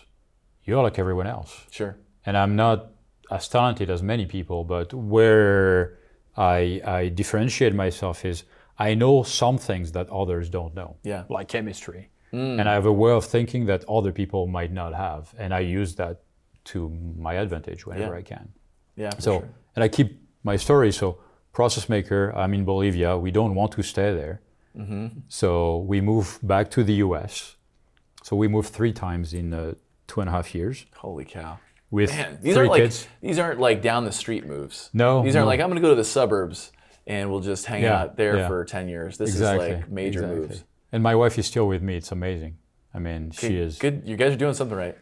you're 0.64 0.82
like 0.82 0.99
everyone 0.99 1.26
else. 1.26 1.66
Sure. 1.70 1.96
and 2.25 2.37
I'm 2.37 2.54
not 2.54 2.90
as 3.31 3.49
talented 3.49 3.90
as 3.90 4.02
many 4.02 4.26
people, 4.26 4.62
but 4.64 4.93
where 4.94 5.99
I, 6.37 6.81
I 6.84 7.08
differentiate 7.08 7.75
myself 7.75 8.25
is 8.25 8.44
I 8.78 8.94
know 8.94 9.22
some 9.25 9.58
things 9.58 9.93
that 9.93 10.08
others 10.10 10.48
don't 10.48 10.75
know, 10.75 10.96
Yeah. 11.02 11.25
like 11.28 11.48
chemistry. 11.48 12.10
Hmm. 12.31 12.58
And 12.60 12.69
I 12.69 12.75
have 12.75 12.87
a 12.87 12.93
way 12.93 13.10
of 13.10 13.25
thinking 13.25 13.66
that 13.66 13.84
other 13.88 14.12
people 14.12 14.46
might 14.46 14.72
not 14.72 14.94
have, 14.94 15.34
and 15.38 15.52
I 15.52 15.60
use 15.60 15.94
that 15.96 16.20
to 16.66 16.88
my 17.19 17.34
advantage 17.34 17.87
whenever 17.87 18.12
Yeah. 18.14 18.19
I 18.19 18.22
can. 18.22 18.48
Yeah. 18.96 19.10
So, 19.19 19.40
sure. 19.40 19.48
and 19.76 19.82
I 19.84 19.88
keep 19.88 20.21
my 20.42 20.56
story. 20.56 20.92
So, 20.92 21.18
process 21.52 21.88
maker, 21.88 22.32
I'm 22.36 22.54
in 22.54 22.64
Bolivia. 22.64 23.16
We 23.18 23.30
don't 23.30 23.54
want 23.54 23.72
to 23.72 23.82
stay 23.82 24.14
there. 24.14 24.40
Mm-hmm. 24.76 25.20
So, 25.28 25.78
we 25.78 26.00
move 26.00 26.38
back 26.42 26.70
to 26.72 26.84
the 26.84 26.94
US. 26.94 27.56
So, 28.22 28.36
we 28.36 28.48
moved 28.48 28.70
three 28.70 28.92
times 28.92 29.34
in 29.34 29.52
uh, 29.52 29.74
two 30.06 30.20
and 30.20 30.28
a 30.28 30.32
half 30.32 30.54
years 30.54 30.86
Holy 30.96 31.24
cow. 31.24 31.58
with 31.90 32.10
Man, 32.10 32.38
these 32.42 32.54
3 32.54 32.60
aren't 32.60 32.70
like 32.70 32.82
kids. 32.82 33.08
these 33.20 33.38
aren't 33.38 33.60
like 33.60 33.82
down 33.82 34.04
the 34.04 34.12
street 34.12 34.46
moves. 34.46 34.90
No, 34.92 35.22
These 35.22 35.36
aren't 35.36 35.46
no. 35.46 35.48
like 35.48 35.60
I'm 35.60 35.68
going 35.68 35.80
to 35.82 35.86
go 35.86 35.90
to 35.90 35.96
the 35.96 36.04
suburbs 36.04 36.72
and 37.06 37.30
we'll 37.30 37.40
just 37.40 37.66
hang 37.66 37.82
Yeah, 37.82 38.00
out 38.02 38.16
there 38.16 38.36
yeah. 38.36 38.48
for 38.48 38.64
10 38.64 38.88
years. 38.88 39.16
This 39.18 39.30
exactly. 39.30 39.70
is 39.70 39.74
like 39.80 39.90
major 39.90 40.20
exactly. 40.20 40.40
moves. 40.48 40.64
And 40.92 41.02
my 41.02 41.14
wife 41.14 41.38
is 41.38 41.46
still 41.46 41.66
with 41.66 41.82
me. 41.82 41.96
It's 41.96 42.12
amazing. 42.12 42.58
I 42.94 42.98
mean, 42.98 43.30
she 43.30 43.56
is. 43.56 43.78
Good. 43.78 44.02
You 44.04 44.16
guys 44.16 44.32
are 44.34 44.36
doing 44.36 44.54
something 44.54 44.76
right. 44.76 44.96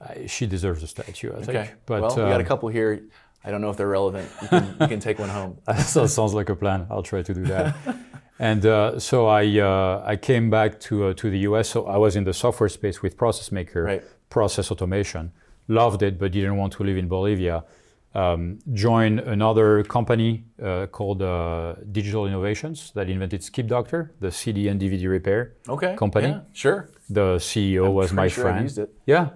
I- 0.00 0.26
she 0.26 0.46
deserves 0.46 0.82
a 0.82 0.86
statue, 0.86 1.32
I 1.32 1.36
think. 1.36 1.48
Okay. 1.50 1.70
But 1.86 2.02
well, 2.02 2.10
we 2.10 2.22
got 2.22 2.32
a 2.32 2.40
um, 2.40 2.44
couple 2.44 2.68
here. 2.68 3.02
I 3.44 3.50
don't 3.50 3.60
know 3.60 3.70
if 3.70 3.76
they're 3.76 3.88
relevant. 3.88 4.28
You 4.42 4.48
can, 4.48 4.76
you 4.80 4.88
can 4.88 5.00
take 5.00 5.18
one 5.18 5.28
home. 5.30 5.58
that 5.66 5.78
sounds 5.86 6.34
like 6.34 6.48
a 6.50 6.56
plan. 6.56 6.86
I'll 6.90 7.02
try 7.02 7.22
to 7.22 7.34
do 7.34 7.44
that. 7.44 7.74
and 8.38 8.64
uh, 8.66 8.98
so 8.98 9.26
I 9.26 9.58
uh, 9.58 10.02
I 10.06 10.16
came 10.16 10.50
back 10.50 10.78
to 10.80 11.06
uh, 11.06 11.14
to 11.14 11.30
the 11.30 11.38
US. 11.50 11.68
So 11.70 11.86
I 11.86 11.96
was 11.96 12.16
in 12.16 12.24
the 12.24 12.32
software 12.34 12.68
space 12.68 13.00
with 13.02 13.16
Process 13.16 13.50
Maker, 13.52 13.82
Right. 13.84 14.02
process 14.28 14.70
automation. 14.70 15.32
Loved 15.68 16.02
it, 16.02 16.18
but 16.18 16.32
didn't 16.32 16.56
want 16.56 16.72
to 16.74 16.82
live 16.84 16.96
in 16.98 17.08
Bolivia. 17.08 17.64
Um, 18.12 18.58
joined 18.74 19.20
another 19.20 19.84
company 19.84 20.42
uh, 20.60 20.86
called 20.90 21.22
uh, 21.22 21.76
Digital 21.92 22.26
Innovations 22.26 22.90
that 22.96 23.08
invented 23.08 23.44
Skip 23.44 23.68
Doctor, 23.68 24.12
the 24.20 24.32
CD 24.32 24.66
and 24.66 24.80
DVD 24.80 25.08
repair 25.08 25.52
Okay. 25.68 25.94
company. 25.96 26.26
Yeah, 26.28 26.40
sure. 26.52 26.88
The 27.08 27.36
CEO 27.38 27.92
was 27.92 28.12
my 28.12 28.26
sure 28.26 28.42
friend. 28.44 28.62
used 28.64 28.78
it. 28.78 28.92
Yeah, 29.06 29.28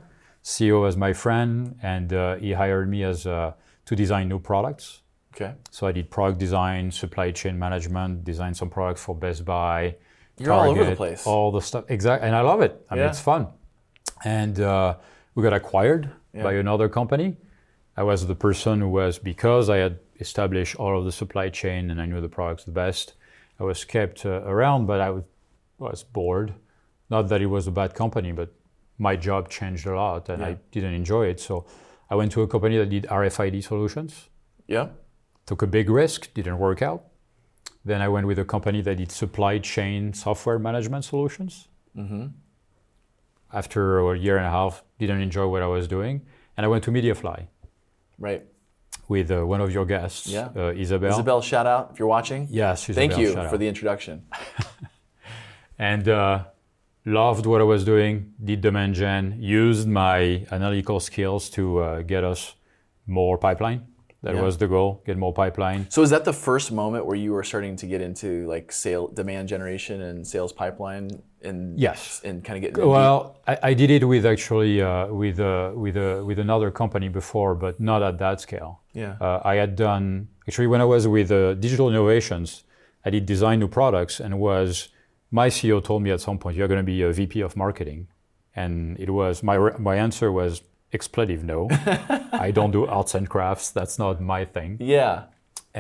CEO 0.43 0.81
was 0.83 0.97
my 0.97 1.13
friend, 1.13 1.77
and 1.83 2.13
uh, 2.13 2.35
he 2.37 2.53
hired 2.53 2.89
me 2.89 3.05
as 3.05 3.27
uh, 3.29 3.53
to 3.87 3.97
design 3.97 4.29
new 4.29 4.39
products. 4.39 5.03
Okay. 5.35 5.55
So 5.71 5.87
I 5.87 5.93
did 5.93 6.11
product 6.11 6.39
design, 6.39 6.91
supply 6.91 7.33
chain 7.33 7.59
management, 7.59 8.25
designed 8.25 8.57
some 8.57 8.71
products 8.71 9.03
for 9.03 9.15
Best 9.15 9.45
Buy. 9.45 9.97
You're 10.39 10.53
all 10.53 10.71
over 10.71 10.85
the 10.85 10.97
place. 10.97 11.27
All 11.27 11.51
the 11.51 11.61
stuff, 11.61 11.85
exactly, 11.89 12.27
and 12.27 12.37
I 12.37 12.41
love 12.41 12.61
it. 12.61 12.85
I 12.91 12.95
mean, 12.95 13.05
it's 13.05 13.21
fun. 13.21 13.49
And 14.25 14.61
uh, 14.61 14.97
we 15.35 15.43
got 15.43 15.53
acquired 15.53 16.11
by 16.43 16.55
another 16.55 16.89
company. 16.89 17.37
I 17.97 18.03
was 18.03 18.27
the 18.27 18.35
person 18.35 18.81
who 18.81 18.89
was 18.89 19.19
because 19.19 19.71
I 19.71 19.77
had 19.77 19.99
established 20.21 20.75
all 20.77 20.99
of 20.99 21.05
the 21.05 21.13
supply 21.13 21.49
chain 21.49 21.91
and 21.91 22.01
I 22.01 22.07
knew 22.07 22.21
the 22.21 22.29
products 22.29 22.65
the 22.65 22.73
best. 22.73 23.15
I 23.61 23.65
was 23.65 23.85
kept 23.85 24.27
uh, 24.27 24.43
around, 24.45 24.87
but 24.87 25.01
I 25.01 25.11
was, 25.11 25.25
was 25.79 26.03
bored. 26.03 26.55
Not 27.11 27.29
that 27.29 27.41
it 27.41 27.47
was 27.47 27.67
a 27.67 27.71
bad 27.71 27.95
company, 27.95 28.33
but 28.33 28.53
my 28.99 29.15
job 29.17 29.49
changed 29.49 29.87
a 29.87 29.95
lot 29.95 30.29
and 30.29 30.45
I 30.45 30.57
didn't 30.73 30.95
enjoy 30.95 31.27
it. 31.27 31.39
So 31.41 31.67
I 32.11 32.15
went 32.15 32.33
to 32.33 32.43
a 32.43 32.47
company 32.49 32.77
that 32.79 32.89
did 32.91 33.05
RFID 33.11 33.63
solutions 33.65 34.29
Yeah. 34.67 34.89
took 35.47 35.63
a 35.63 35.67
big 35.67 35.89
risk, 35.91 36.33
didn't 36.35 36.59
work 36.59 36.83
out. 36.83 37.05
Then 37.85 38.01
I 38.01 38.09
went 38.09 38.27
with 38.27 38.39
a 38.39 38.45
company 38.45 38.81
that 38.83 38.97
did 38.97 39.11
supply 39.13 39.59
chain 39.59 40.13
software 40.15 40.59
management 40.59 41.05
solutions. 41.05 41.69
Mm-hmm. 41.97 42.27
After 43.53 44.01
a 44.01 44.19
year 44.19 44.37
and 44.37 44.47
a 44.47 44.51
half, 44.51 44.83
didn't 44.99 45.21
enjoy 45.21 45.47
what 45.49 45.63
I 45.63 45.67
was 45.67 45.87
doing, 45.87 46.23
and 46.57 46.65
I 46.67 46.69
went 46.69 46.83
to 46.85 46.91
MediaFly 46.91 47.47
Right. 48.19 48.43
with 49.09 49.31
uh, 49.31 49.47
one 49.47 49.61
of 49.61 49.71
your 49.73 49.85
guests, 49.87 50.27
Yeah. 50.27 50.49
uh, 50.57 50.73
Isabel. 50.75 51.11
Isabel, 51.13 51.41
shout 51.43 51.67
out 51.67 51.91
if 51.93 51.99
you're 51.99 52.09
watching. 52.09 52.49
Yes, 52.51 52.87
Thank 52.87 53.17
you 53.19 53.33
for 53.33 53.39
out. 53.41 53.59
the 53.59 53.69
introduction. 53.69 54.25
and 55.79 56.09
uh, 56.09 56.45
loved 57.05 57.47
what 57.47 57.61
I 57.61 57.65
was 57.65 57.85
doing. 57.85 58.33
Did 58.43 58.61
demand 58.61 58.95
gen, 58.95 59.37
used 59.41 59.87
my 59.89 60.47
analytical 60.51 61.01
skills 61.01 61.51
to 61.51 61.79
uh, 61.79 62.03
get 62.03 62.25
us 62.25 62.55
more 63.07 63.37
pipeline, 63.39 63.83
That 64.23 64.37
Yeah. 64.37 64.43
was 64.47 64.57
the 64.57 64.67
goal. 64.67 65.03
Get 65.05 65.19
more 65.19 65.35
pipeline. 65.35 65.85
So 65.91 66.01
is 66.03 66.09
that 66.09 66.25
the 66.25 66.33
first 66.33 66.73
moment 66.73 67.05
where 67.05 67.15
you 67.25 67.33
were 67.35 67.45
starting 67.45 67.77
to 67.77 67.87
get 67.87 68.01
into 68.01 68.47
like 68.47 68.73
sale 68.73 69.07
demand 69.09 69.49
generation 69.49 70.01
and 70.01 70.27
sales 70.27 70.51
pipeline 70.51 71.11
and 71.43 71.79
Yes. 71.79 72.23
and 72.25 72.43
kind 72.43 72.57
of 72.57 72.63
get 72.63 72.71
into- 72.71 72.89
Well, 72.89 73.37
I, 73.47 73.59
I 73.71 73.75
did 73.75 73.91
it 73.91 74.03
with 74.13 74.25
actually 74.25 74.81
uh, 74.81 75.09
with 75.13 75.39
uh, 75.41 75.73
with 75.75 75.97
uh, 75.99 76.25
with 76.25 76.39
another 76.39 76.71
company 76.71 77.11
before, 77.11 77.55
but 77.55 77.79
not 77.79 78.01
at 78.03 78.17
that 78.19 78.41
scale. 78.41 78.81
Yeah. 78.95 79.17
Uh, 79.21 79.41
I 79.53 79.57
had 79.57 79.77
done 79.77 80.29
actually 80.49 80.69
when 80.69 80.81
I 80.81 80.87
was 80.87 81.07
with 81.07 81.31
uh, 81.31 81.53
Digital 81.67 81.91
Innovations, 81.91 82.65
I 83.05 83.11
did 83.11 83.27
design 83.27 83.59
new 83.59 83.69
products, 83.69 84.21
and 84.21 84.41
was 84.41 84.89
my 85.41 85.49
CEO 85.57 85.79
told 85.83 86.01
me 86.05 86.11
at 86.17 86.21
some 86.21 86.39
point 86.39 86.57
you're 86.57 86.69
going 86.73 86.85
to 86.87 86.91
be 86.95 87.03
a 87.03 87.13
VP 87.13 87.35
of 87.49 87.57
marketing, 87.57 88.01
and 88.63 88.73
it 89.05 89.11
was 89.11 89.43
my 89.43 89.57
my 89.91 89.97
answer 90.07 90.29
was 90.41 90.53
expletive 90.93 91.43
no. 91.53 91.61
I 92.47 92.51
don't 92.59 92.71
do 92.79 92.87
arts 92.87 93.15
and 93.19 93.27
crafts. 93.29 93.67
That's 93.79 93.97
not 93.99 94.21
my 94.21 94.45
thing. 94.57 94.71
yeah, 94.81 95.17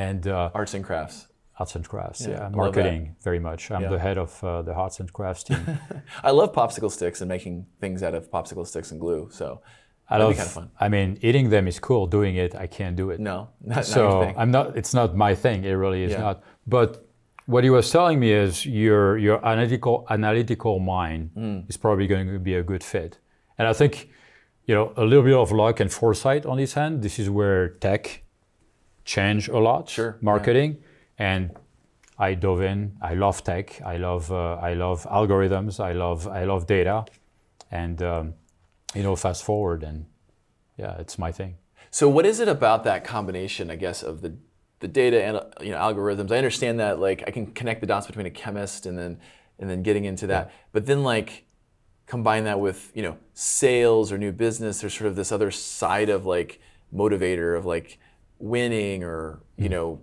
And 0.06 0.26
uh, 0.26 0.50
arts 0.60 0.74
and 0.74 0.84
crafts. 0.84 1.18
arts 1.60 1.74
and 1.76 1.84
crafts, 1.92 2.20
Yeah, 2.26 2.30
yeah, 2.30 2.48
marketing 2.62 3.02
very 3.28 3.38
much. 3.48 3.70
I'm 3.70 3.82
Yeah. 3.82 3.90
the 3.96 4.00
head 4.06 4.18
of 4.18 4.30
uh, 4.42 4.62
the 4.68 4.74
arts 4.74 4.98
and 5.00 5.08
crafts 5.12 5.44
team. 5.44 5.62
I 6.28 6.30
love 6.32 6.50
popsicle 6.52 6.90
sticks 6.90 7.20
and 7.22 7.28
making 7.28 7.66
things 7.82 8.02
out 8.02 8.14
of 8.18 8.22
popsicle 8.36 8.66
sticks 8.66 8.90
and 8.92 8.98
glue. 9.00 9.28
So 9.30 9.46
I 10.10 10.18
love. 10.18 10.30
be 10.30 10.36
kind 10.36 10.46
of 10.48 10.52
fun. 10.60 10.70
I 10.80 10.88
mean, 10.88 11.18
eating 11.22 11.50
them 11.50 11.68
is 11.68 11.78
cool. 11.78 12.06
Doing 12.08 12.34
it, 12.44 12.52
I 12.64 12.66
can't 12.66 12.96
do 12.96 13.10
it. 13.12 13.20
No, 13.20 13.36
not, 13.62 13.76
not 13.76 13.84
so 13.86 14.02
thing. 14.22 14.34
I'm 14.36 14.50
not. 14.50 14.76
It's 14.76 14.92
not 14.98 15.08
my 15.26 15.32
thing. 15.36 15.58
It 15.64 15.76
really 15.84 16.02
is 16.02 16.12
Yeah. 16.12 16.20
not. 16.26 16.36
But 16.66 17.03
what 17.46 17.64
he 17.64 17.70
was 17.70 17.90
telling 17.90 18.18
me 18.20 18.32
is 18.32 18.64
your 18.66 19.18
your 19.18 19.44
analytical 19.46 20.06
analytical 20.10 20.78
mind 20.78 21.30
Hmm. 21.34 21.60
is 21.68 21.76
probably 21.76 22.06
going 22.06 22.26
to 22.32 22.38
be 22.38 22.54
a 22.54 22.62
good 22.62 22.82
fit. 22.82 23.18
And 23.58 23.68
I 23.68 23.72
think, 23.72 24.08
you 24.66 24.74
know, 24.74 24.92
a 24.96 25.04
little 25.04 25.24
bit 25.24 25.34
of 25.36 25.52
luck 25.52 25.80
and 25.80 25.90
foresight 25.92 26.46
on 26.46 26.58
his 26.58 26.74
hand. 26.74 27.02
This 27.02 27.18
is 27.18 27.28
where 27.28 27.68
tech 27.68 28.22
change 29.04 29.48
a 29.48 29.58
lot. 29.58 29.88
Sure, 29.88 30.16
yeah. 30.18 30.24
Marketing 30.24 30.78
and. 31.18 31.50
I 32.16 32.34
dove 32.34 32.62
in. 32.62 32.92
I 33.02 33.14
love 33.14 33.42
tech. 33.42 33.80
I 33.84 33.96
love 33.96 34.30
uh, 34.30 34.54
I 34.70 34.74
love 34.74 35.02
algorithms. 35.10 35.80
I 35.80 35.92
love 35.94 36.28
I 36.28 36.44
love 36.44 36.64
data, 36.68 37.06
and 37.72 38.00
um, 38.02 38.34
you 38.94 39.02
know, 39.02 39.16
fast 39.16 39.42
forward 39.42 39.82
and 39.82 40.06
yeah, 40.78 40.94
it's 41.00 41.18
my 41.18 41.32
thing. 41.32 41.56
So 41.90 42.08
what 42.08 42.24
is 42.24 42.38
it 42.38 42.46
about 42.46 42.84
that 42.84 43.02
combination, 43.02 43.68
I 43.68 43.74
guess, 43.74 44.04
of 44.04 44.20
the 44.20 44.36
the 44.80 44.88
data 44.88 45.22
and 45.22 45.40
you 45.66 45.72
know 45.72 45.78
algorithms? 45.78 46.30
I 46.30 46.36
understand 46.36 46.80
that 46.80 46.98
like 46.98 47.24
I 47.26 47.30
can 47.30 47.46
connect 47.46 47.80
the 47.80 47.86
dots 47.86 48.06
between 48.06 48.26
a 48.26 48.30
chemist 48.30 48.86
and 48.86 48.98
then 48.98 49.18
and 49.58 49.70
then 49.70 49.82
getting 49.82 50.04
into 50.04 50.26
that. 50.28 50.52
But 50.72 50.86
then 50.86 51.02
like 51.02 51.44
combine 52.06 52.44
that 52.44 52.60
with, 52.60 52.92
you 52.94 53.02
know, 53.02 53.16
sales 53.32 54.12
or 54.12 54.18
new 54.18 54.32
business, 54.32 54.80
there's 54.80 54.94
sort 54.94 55.08
of 55.08 55.16
this 55.16 55.32
other 55.32 55.50
side 55.50 56.08
of 56.08 56.26
like 56.26 56.60
motivator 56.94 57.56
of 57.56 57.64
like 57.64 57.98
winning 58.38 59.02
or, 59.02 59.40
you 59.56 59.68
mm. 59.68 59.72
know, 59.72 60.00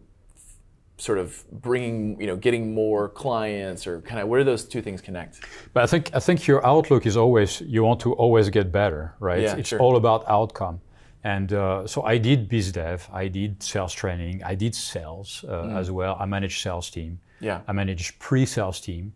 sort 0.98 1.18
of 1.18 1.44
bringing, 1.52 2.20
you 2.20 2.28
know, 2.28 2.36
getting 2.36 2.74
more 2.74 3.10
clients 3.10 3.88
or 3.88 4.02
kind 4.02 4.20
of 4.22 4.28
where 4.28 4.40
do 4.40 4.44
those 4.44 4.66
two 4.66 4.82
things 4.82 5.02
connect? 5.02 5.42
But 5.74 5.84
I 5.84 5.88
think 5.88 6.12
I 6.14 6.20
think 6.20 6.48
your 6.48 6.66
outlook 6.66 7.06
is 7.06 7.18
always 7.18 7.62
you 7.62 7.84
want 7.84 8.00
to 8.02 8.14
always 8.14 8.50
get 8.50 8.72
better, 8.72 9.16
right? 9.20 9.42
Yeah, 9.42 9.56
it's 9.56 9.70
sure. 9.70 9.80
all 9.80 9.96
about 9.96 10.24
outcome. 10.28 10.82
And 11.24 11.54
uh, 11.54 11.86
so 11.88 12.02
I 12.04 12.18
did 12.18 12.50
biz 12.50 12.72
dev, 12.72 13.08
I 13.14 13.28
did 13.28 13.62
sales 13.62 13.94
training, 13.94 14.44
I 14.44 14.56
did 14.56 14.74
sales 14.74 15.46
uh, 15.48 15.68
as 15.78 15.92
well. 15.92 16.18
I 16.20 16.26
managed 16.26 16.62
sales 16.62 16.90
team. 16.90 17.20
Mm. 17.40 17.46
Yeah. 17.46 17.62
I 17.68 17.72
managed 17.74 18.18
pre-sales 18.20 18.80
team. 18.82 19.14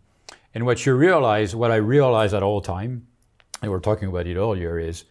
And 0.54 0.64
what 0.64 0.86
you 0.86 0.94
realize, 0.94 1.54
what 1.56 1.70
I 1.70 1.76
realize 1.76 2.32
at 2.32 2.42
all 2.42 2.60
time, 2.60 3.06
and 3.60 3.62
we 3.62 3.68
were 3.68 3.80
talking 3.80 4.08
about 4.08 4.26
it 4.26 4.36
earlier, 4.36 4.78
is 4.78 5.04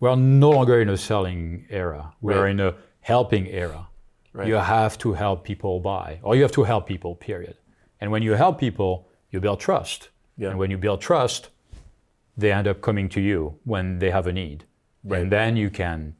we're 0.00 0.16
no 0.16 0.50
longer 0.50 0.80
in 0.80 0.88
a 0.88 0.96
selling 0.96 1.66
era. 1.70 2.12
We're 2.20 2.42
Right. 2.42 2.50
in 2.50 2.60
a 2.60 2.74
helping 3.00 3.46
era. 3.48 3.86
Right. 4.32 4.48
You 4.48 4.54
have 4.56 4.96
to 4.98 5.12
help 5.12 5.44
people 5.44 5.80
buy, 5.80 6.18
or 6.22 6.34
you 6.34 6.42
have 6.42 6.52
to 6.52 6.64
help 6.64 6.86
people, 6.86 7.14
period. 7.14 7.56
And 8.00 8.10
when 8.10 8.22
you 8.22 8.32
help 8.32 8.58
people, 8.58 9.06
you 9.30 9.40
build 9.40 9.60
trust. 9.60 10.08
Yeah. 10.38 10.50
And 10.50 10.58
when 10.58 10.70
you 10.70 10.78
build 10.78 11.00
trust, 11.02 11.50
they 12.36 12.50
end 12.50 12.66
up 12.66 12.80
coming 12.80 13.08
to 13.10 13.20
you 13.20 13.58
when 13.64 13.98
they 13.98 14.10
have 14.10 14.26
a 14.26 14.32
need. 14.32 14.64
Right. 15.04 15.20
And 15.20 15.30
then 15.30 15.56
you 15.56 15.68
can 15.70 16.14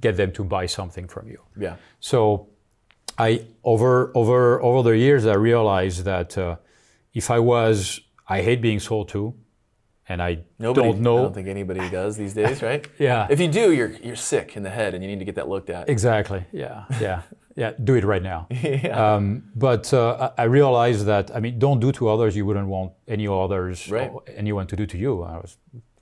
get 0.00 0.16
them 0.16 0.32
to 0.32 0.44
buy 0.44 0.66
something 0.66 1.08
from 1.08 1.28
you. 1.28 1.40
Yeah. 1.58 1.76
So 2.00 2.48
I 3.18 3.46
over 3.64 4.10
over 4.14 4.60
over 4.62 4.82
the 4.90 4.96
years 4.96 5.26
I 5.26 5.34
realized 5.34 6.04
that 6.04 6.36
uh, 6.38 6.56
if 7.14 7.30
I 7.30 7.38
was 7.38 8.00
I 8.28 8.42
hate 8.42 8.60
being 8.60 8.80
sold 8.80 9.08
to, 9.10 9.34
and 10.08 10.20
I 10.22 10.40
Nobody, 10.58 10.88
don't 10.92 11.00
know 11.00 11.18
I 11.18 11.22
don't 11.22 11.34
think 11.34 11.48
anybody 11.48 11.88
does 11.90 12.16
these 12.16 12.34
days, 12.34 12.62
right? 12.62 12.86
Yeah. 12.98 13.26
If 13.30 13.40
you 13.40 13.48
do, 13.48 13.72
you're 13.72 13.92
you're 14.02 14.16
sick 14.16 14.56
in 14.56 14.62
the 14.62 14.70
head 14.70 14.94
and 14.94 15.02
you 15.02 15.08
need 15.10 15.18
to 15.20 15.24
get 15.24 15.34
that 15.36 15.48
looked 15.48 15.70
at. 15.70 15.88
exactly. 15.88 16.44
Yeah, 16.52 16.84
yeah, 17.00 17.22
yeah. 17.56 17.72
Do 17.82 17.94
it 17.94 18.04
right 18.04 18.22
now. 18.22 18.46
yeah. 18.50 19.14
Um, 19.14 19.44
but 19.54 19.92
uh, 19.94 20.32
I 20.36 20.44
realized 20.44 21.06
that 21.06 21.34
I 21.34 21.40
mean, 21.40 21.58
don't 21.58 21.80
do 21.80 21.90
to 21.92 22.08
others 22.08 22.36
you 22.36 22.44
wouldn't 22.44 22.68
want 22.68 22.92
any 23.08 23.26
others 23.28 23.88
Right. 23.90 24.10
anyone 24.36 24.66
to 24.66 24.76
do 24.76 24.84
to 24.86 24.98
you. 24.98 25.22
I 25.22 25.36
was, 25.38 25.56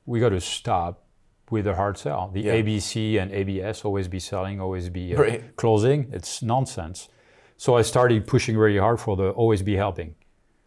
we 0.06 0.18
got 0.20 0.30
to 0.30 0.40
stop 0.40 1.03
with 1.50 1.64
the 1.64 1.74
hard 1.74 1.96
sell. 1.98 2.30
The 2.32 2.40
Yeah. 2.42 2.54
ABC 2.54 3.18
and 3.18 3.30
ABS 3.32 3.84
always 3.84 4.08
be 4.08 4.18
selling, 4.18 4.60
always 4.60 4.88
be 4.88 5.14
uh, 5.14 5.20
Right. 5.20 5.56
closing. 5.56 6.08
It's 6.12 6.42
nonsense. 6.42 7.08
So 7.56 7.76
I 7.76 7.82
started 7.82 8.26
pushing 8.26 8.56
really 8.56 8.78
hard 8.78 8.98
for 9.00 9.16
the 9.16 9.30
always 9.30 9.62
be 9.62 9.76
helping. 9.76 10.14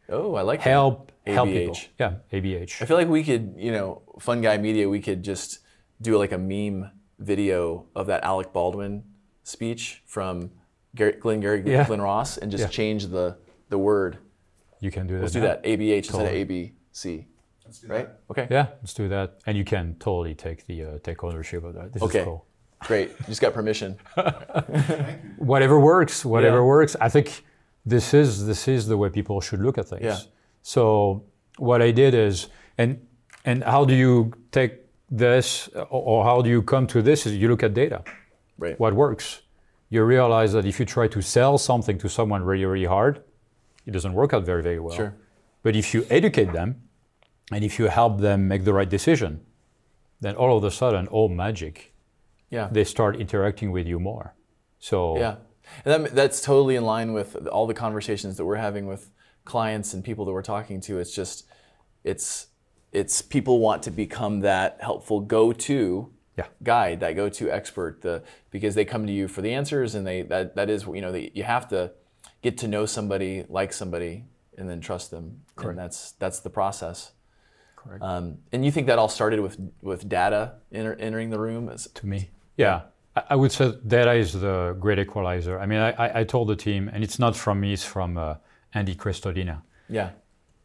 oh, 0.09 0.35
I 0.35 0.41
like 0.41 0.59
that. 0.63 0.69
Help, 0.69 1.11
help 1.25 1.49
people. 1.49 1.77
Yeah, 1.99 2.13
ABH. 2.31 2.81
I 2.81 2.85
feel 2.85 2.95
like 2.95 3.09
we 3.09 3.23
could, 3.25 3.55
you 3.57 3.71
know, 3.73 4.01
Fun 4.19 4.41
Guy 4.41 4.57
Media, 4.57 4.87
we 4.87 5.01
could 5.01 5.21
just 5.21 5.59
do 6.01 6.17
like 6.17 6.31
a 6.31 6.37
meme 6.37 6.89
video 7.19 7.87
of 7.93 8.07
that 8.07 8.23
Alec 8.23 8.53
Baldwin 8.53 9.03
speech 9.43 10.01
from 10.05 10.51
Gary, 10.95 11.13
Glengarry 11.19 11.61
Yeah. 11.65 11.85
Glen 11.85 12.01
Ross 12.01 12.37
and 12.37 12.49
just 12.51 12.63
Yeah. 12.65 12.69
change 12.69 13.07
the 13.07 13.37
the 13.69 13.77
word. 13.77 14.17
You 14.79 14.91
can 14.91 15.07
do 15.07 15.15
that. 15.15 15.21
Let's 15.23 15.33
do 15.33 15.41
that. 15.41 15.61
ABH 15.65 16.07
instead 16.07 16.25
of 16.27 16.31
ABC. 16.31 17.25
Let's 17.67 17.79
do 17.79 17.87
Right? 17.87 18.07
that. 18.07 18.31
Okay. 18.31 18.47
Yeah, 18.49 18.67
let's 18.81 18.93
do 18.93 19.07
that. 19.09 19.27
And 19.45 19.57
you 19.57 19.63
can 19.63 19.95
totally 19.99 20.35
take 20.35 20.65
the 20.65 20.77
uh, 20.83 20.97
take 21.03 21.23
ownership 21.23 21.63
of 21.63 21.73
that. 21.75 21.93
This 21.93 22.01
Okay. 22.03 22.19
is 22.19 22.25
cool. 22.25 22.45
Great. 22.89 23.09
Just 23.25 23.41
got 23.41 23.53
permission. 23.53 23.97
whatever 25.37 25.79
works 25.79 26.25
whatever 26.25 26.57
Yeah. 26.57 26.73
works 26.75 26.95
i 27.01 27.09
think 27.09 27.27
this 27.85 28.13
is 28.13 28.45
this 28.45 28.67
is 28.67 28.87
the 28.87 28.97
way 28.97 29.09
people 29.09 29.41
should 29.41 29.61
look 29.61 29.77
at 29.77 29.87
things 29.89 30.03
Yeah. 30.03 30.17
so 30.61 31.23
what 31.57 31.81
i 31.81 31.91
did 31.91 32.13
is 32.13 32.47
and 32.77 32.89
and 33.45 33.63
how 33.63 33.85
do 33.85 33.93
you 33.95 34.31
take 34.51 34.71
this 35.09 35.69
or, 35.75 36.01
or 36.11 36.23
how 36.29 36.41
do 36.41 36.49
you 36.49 36.61
come 36.61 36.85
to 36.87 37.01
this 37.01 37.25
is 37.25 37.31
you 37.41 37.47
look 37.47 37.63
at 37.63 37.73
data 37.73 37.99
Right. 38.59 38.79
what 38.79 38.93
works 38.93 39.41
you 39.89 40.03
realize 40.03 40.51
that 40.53 40.65
if 40.65 40.79
you 40.79 40.85
try 40.85 41.07
to 41.07 41.21
sell 41.21 41.57
something 41.57 41.97
to 41.99 42.07
someone 42.09 42.43
really 42.43 42.65
really 42.65 42.85
hard 42.97 43.21
it 43.85 43.91
doesn't 43.91 44.13
work 44.13 44.33
out 44.33 44.43
very 44.45 44.63
very 44.63 44.79
well 44.79 44.95
Sure. 44.95 45.13
but 45.63 45.75
if 45.75 45.93
you 45.93 46.05
educate 46.09 46.51
them 46.59 46.69
and 47.51 47.63
if 47.63 47.79
you 47.79 47.87
help 47.87 48.19
them 48.21 48.47
make 48.47 48.63
the 48.65 48.73
right 48.73 48.89
decision 48.89 49.41
then 50.21 50.35
all 50.35 50.57
of 50.57 50.63
a 50.63 50.71
sudden 50.71 51.07
all 51.07 51.29
magic 51.29 51.93
Yeah. 52.49 52.69
they 52.71 52.83
start 52.83 53.15
interacting 53.17 53.71
with 53.71 53.87
you 53.87 53.99
more 53.99 54.33
so 54.79 55.17
Yeah, 55.17 55.35
and 55.85 56.05
that, 56.05 56.15
that's 56.15 56.41
totally 56.41 56.75
in 56.75 56.83
line 56.85 57.13
with 57.13 57.47
all 57.47 57.67
the 57.67 57.73
conversations 57.73 58.37
that 58.37 58.45
we're 58.45 58.55
having 58.69 58.85
with 58.87 59.09
clients 59.45 59.93
and 59.93 60.03
people 60.03 60.23
that 60.25 60.31
we're 60.31 60.41
talking 60.55 60.79
to. 60.81 60.99
It's 60.99 61.13
just, 61.13 61.45
it's, 62.03 62.47
it's 62.91 63.21
people 63.21 63.59
want 63.59 63.83
to 63.83 63.91
become 63.91 64.41
that 64.41 64.77
helpful 64.81 65.19
go-to 65.19 66.11
Yeah. 66.37 66.47
guide, 66.63 66.99
that 67.01 67.13
go-to 67.15 67.49
expert, 67.51 68.01
the 68.01 68.23
because 68.51 68.75
they 68.75 68.85
come 68.85 69.05
to 69.07 69.11
you 69.13 69.27
for 69.27 69.41
the 69.41 69.53
answers, 69.53 69.95
and 69.95 70.05
they 70.05 70.21
that 70.23 70.55
that 70.55 70.69
is 70.69 70.85
you 70.85 71.01
know 71.01 71.11
they, 71.11 71.31
you 71.33 71.43
have 71.43 71.67
to 71.69 71.91
get 72.41 72.57
to 72.59 72.67
know 72.67 72.85
somebody, 72.85 73.43
like 73.49 73.73
somebody, 73.73 74.25
and 74.57 74.69
then 74.69 74.79
trust 74.79 75.11
them. 75.11 75.41
And 75.57 75.77
that's 75.77 76.13
that's 76.13 76.39
the 76.39 76.49
process. 76.49 77.11
Um, 78.01 78.37
and 78.51 78.65
you 78.65 78.71
think 78.71 78.87
that 78.87 78.99
all 78.99 79.09
started 79.09 79.39
with 79.39 79.57
with 79.81 80.07
data 80.07 80.53
enter, 80.71 80.95
entering 80.95 81.29
the 81.29 81.39
room? 81.39 81.69
As, 81.69 81.87
to 81.93 82.05
me. 82.05 82.29
Yeah, 82.57 82.81
I, 83.15 83.23
I 83.31 83.35
would 83.35 83.51
say 83.51 83.73
data 83.85 84.13
is 84.13 84.33
the 84.33 84.75
great 84.79 84.99
equalizer. 84.99 85.59
I 85.59 85.65
mean, 85.65 85.79
I, 85.79 85.91
I, 85.91 86.19
I 86.21 86.23
told 86.23 86.47
the 86.49 86.55
team, 86.55 86.89
and 86.93 87.03
it's 87.03 87.19
not 87.19 87.35
from 87.35 87.59
me, 87.59 87.73
it's 87.73 87.83
from 87.83 88.17
uh, 88.17 88.35
Andy 88.73 88.95
Crestodina, 88.95 89.61
yeah. 89.89 90.11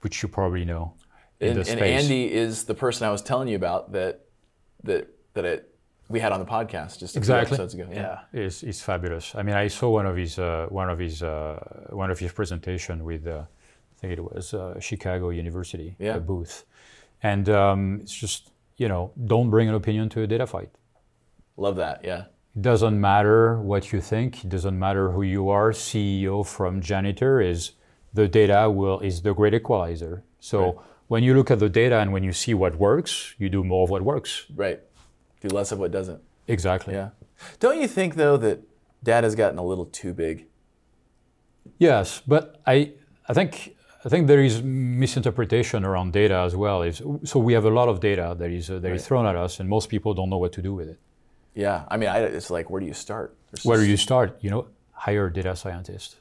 which 0.01 0.23
you 0.23 0.29
probably 0.29 0.65
know 0.65 0.95
in 1.41 1.57
And, 1.57 1.65
the 1.65 1.71
and. 1.73 1.81
Andy 1.81 2.33
is 2.33 2.65
the 2.65 2.75
person 2.75 3.07
I 3.07 3.11
was 3.11 3.23
telling 3.23 3.49
you 3.49 3.57
about 3.57 3.93
that 3.93 4.21
that 4.85 5.09
that 5.35 5.45
it, 5.45 5.75
we 6.09 6.21
had 6.21 6.33
on 6.33 6.41
the 6.41 6.47
podcast 6.47 6.99
just 6.99 7.17
a 7.17 7.19
exactly. 7.19 7.57
few 7.57 7.65
episodes 7.65 7.75
ago. 7.75 7.89
Yeah, 7.91 8.21
is 8.33 8.63
is 8.63 8.81
fabulous. 8.81 9.35
I 9.35 9.43
mean, 9.43 9.55
I 9.55 9.69
saw 9.69 9.91
one 9.91 10.07
of 10.07 10.17
his 10.17 10.39
uh, 10.39 10.67
one 10.69 10.91
of 10.91 10.99
his 10.99 11.23
uh, 11.23 11.59
one 11.91 12.11
of 12.11 12.19
his 12.19 12.33
presentation 12.33 13.05
with 13.05 13.27
uh, 13.27 13.43
I 13.43 14.01
think 14.01 14.13
it 14.19 14.35
was 14.35 14.55
uh, 14.55 14.79
Chicago 14.81 15.31
University 15.31 15.97
Yeah. 15.99 16.17
a 16.17 16.21
booth, 16.21 16.65
and 17.23 17.49
um, 17.49 18.01
it's 18.03 18.15
just 18.15 18.51
you 18.77 18.89
know 18.89 19.13
don't 19.27 19.51
bring 19.51 19.69
an 19.69 19.75
opinion 19.75 20.09
to 20.11 20.23
a 20.23 20.27
data 20.27 20.47
fight. 20.47 20.71
Love 21.57 21.77
that. 21.77 22.05
Yeah. 22.05 22.25
It 22.55 22.63
doesn't 22.63 23.01
matter 23.01 23.59
what 23.61 23.93
you 23.93 24.01
think. 24.01 24.45
It 24.45 24.51
doesn't 24.51 24.79
matter 24.79 25.11
who 25.13 25.23
you 25.23 25.49
are. 25.49 25.71
CEO 25.73 26.45
from 26.47 26.81
janitor 26.81 27.41
is 27.41 27.73
the 28.13 28.29
data 28.29 28.71
will 28.71 29.01
is 29.01 29.23
the 29.23 29.33
great 29.35 29.55
equalizer. 29.55 30.23
So 30.41 30.59
Right. 30.65 30.75
when 31.09 31.23
you 31.25 31.35
look 31.35 31.51
at 31.51 31.59
the 31.61 31.69
data 31.71 31.99
and 31.99 32.13
when 32.13 32.25
you 32.25 32.33
see 32.33 32.53
what 32.55 32.77
works, 32.77 33.35
you 33.39 33.49
do 33.49 33.65
more 33.65 33.85
of 33.85 33.91
what 33.91 34.03
works. 34.03 34.47
Right. 34.55 34.81
Do 35.41 35.49
less 35.49 35.73
of 35.73 35.79
what 35.79 35.91
doesn't. 35.93 36.21
Exactly. 36.47 36.95
Yeah. 36.95 37.11
Don't 37.61 37.81
you 37.81 37.89
think 37.89 38.17
though 38.17 38.37
that 38.39 38.61
data 39.03 39.27
has 39.27 39.35
gotten 39.35 39.59
a 39.59 39.65
little 39.65 39.87
too 39.87 40.13
big. 40.13 40.47
Yes, 41.79 42.23
but 42.27 42.61
I, 42.67 42.93
I 43.29 43.33
think 43.35 43.75
I 44.05 44.09
think 44.09 44.27
there 44.27 44.43
is 44.43 44.63
misinterpretation 44.63 45.85
around 45.85 46.13
data 46.13 46.39
as 46.39 46.57
well. 46.57 46.83
Is 46.83 47.03
so 47.25 47.39
we 47.39 47.53
have 47.53 47.65
a 47.65 47.71
lot 47.71 47.89
of 47.89 48.01
data 48.01 48.35
that 48.39 48.51
is 48.51 48.69
uh, 48.71 48.79
that 48.81 48.93
is 48.93 49.03
Right. 49.03 49.09
thrown 49.09 49.27
at 49.27 49.37
us, 49.37 49.61
and 49.61 49.69
most 49.69 49.89
people 49.89 50.13
don't 50.15 50.29
know 50.29 50.39
what 50.39 50.53
to 50.53 50.63
do 50.63 50.75
with 50.75 50.89
it. 50.89 50.99
Yeah, 51.55 51.85
I 51.89 51.97
mean, 51.99 52.09
I, 52.09 52.19
it's 52.21 52.51
like, 52.51 52.71
where 52.71 52.81
do 52.81 52.87
you 52.87 52.95
start? 52.95 53.37
There's 53.51 53.65
Where 53.65 53.79
do 53.79 53.85
you 53.85 53.97
start? 53.97 54.39
You 54.41 54.51
know, 54.51 54.67
hire 54.93 55.27
a 55.27 55.33
data 55.33 55.55
scientist, 55.55 56.17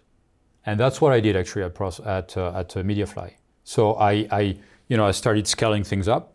and 0.65 0.79
that's 0.79 1.01
what 1.01 1.11
I 1.13 1.19
did 1.21 1.35
actually 1.35 1.63
at 1.63 1.79
at 2.05 2.37
uh, 2.37 2.59
at 2.59 2.77
uh, 2.77 2.83
MediaFly. 2.83 3.31
So 3.63 3.93
I, 3.95 4.27
I 4.31 4.41
you 4.89 4.97
know 4.97 5.07
I 5.07 5.11
started 5.11 5.47
scaling 5.47 5.83
things 5.83 6.07
up, 6.07 6.33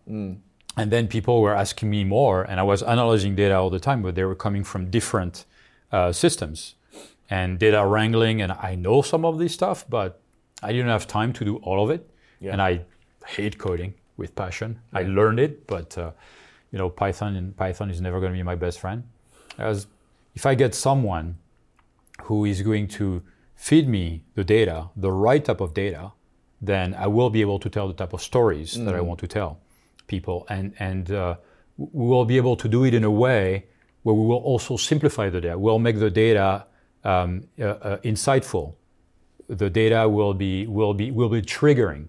and 0.77 0.91
then 0.91 1.07
people 1.09 1.41
were 1.43 1.55
asking 1.55 1.91
me 1.91 2.05
more, 2.05 2.43
and 2.43 2.59
I 2.59 2.65
was 2.65 2.83
analyzing 2.83 3.37
data 3.37 3.55
all 3.55 3.71
the 3.71 3.81
time, 3.81 4.03
but 4.03 4.15
they 4.15 4.25
were 4.25 4.35
coming 4.35 4.65
from 4.65 4.91
different 4.91 5.45
uh, 5.93 6.13
systems 6.13 6.75
and 7.31 7.59
data 7.59 7.85
wrangling, 7.87 8.43
and 8.43 8.53
I 8.53 8.75
know 8.75 9.03
some 9.03 9.25
of 9.25 9.39
this 9.39 9.53
stuff, 9.53 9.85
but 9.89 10.21
I 10.63 10.73
didn't 10.73 10.89
have 10.89 11.07
time 11.07 11.33
to 11.35 11.45
do 11.45 11.57
all 11.59 11.83
of 11.85 11.91
it, 11.91 12.09
Yeah. 12.41 12.53
and 12.53 12.63
I 12.63 12.81
hate 13.27 13.59
coding 13.59 13.95
with 14.17 14.35
passion. 14.35 14.79
I 14.93 15.03
learned 15.03 15.41
it, 15.41 15.67
but 15.67 15.97
uh, 15.99 16.11
you 16.73 16.79
know, 16.79 16.89
Python 16.89 17.37
and 17.37 17.57
Python 17.57 17.91
is 17.91 18.01
never 18.01 18.21
going 18.21 18.33
to 18.33 18.37
be 18.37 18.43
my 18.43 18.55
best 18.57 18.81
friend. 18.81 19.03
As 19.59 19.87
if 20.35 20.47
I 20.47 20.55
get 20.55 20.75
someone 20.75 21.37
who 22.23 22.45
is 22.45 22.63
going 22.63 22.89
to 22.89 23.23
feed 23.55 23.89
me 23.89 24.25
the 24.35 24.45
data, 24.45 24.89
the 24.97 25.13
right 25.13 25.45
type 25.45 25.61
of 25.61 25.75
data, 25.75 26.13
then 26.61 26.95
I 26.95 27.07
will 27.07 27.31
be 27.31 27.41
able 27.43 27.59
to 27.59 27.69
tell 27.69 27.87
the 27.89 27.95
type 27.95 28.13
of 28.13 28.23
stories 28.23 28.73
that 28.85 28.95
I 28.95 29.01
want 29.01 29.21
to 29.21 29.27
tell 29.27 29.59
people, 30.07 30.47
and 30.49 30.73
and 30.79 31.11
uh, 31.11 31.37
we 31.77 32.07
will 32.07 32.25
be 32.25 32.37
able 32.39 32.57
to 32.57 32.69
do 32.69 32.85
it 32.85 32.95
in 32.95 33.05
a 33.05 33.11
way 33.11 33.67
where 34.03 34.15
we 34.15 34.25
will 34.27 34.43
also 34.51 34.77
simplify 34.77 35.29
the 35.29 35.41
data. 35.41 35.59
We'll 35.59 35.79
make 35.79 35.99
the 35.99 36.11
data 36.11 36.65
um, 37.05 37.45
uh, 37.59 37.65
uh, 37.65 37.97
insightful. 37.99 38.75
The 39.49 39.71
data 39.71 40.09
will 40.09 40.35
be 40.35 40.67
will 40.67 40.95
be 40.95 41.11
will 41.11 41.29
be 41.29 41.43
triggering 41.43 42.07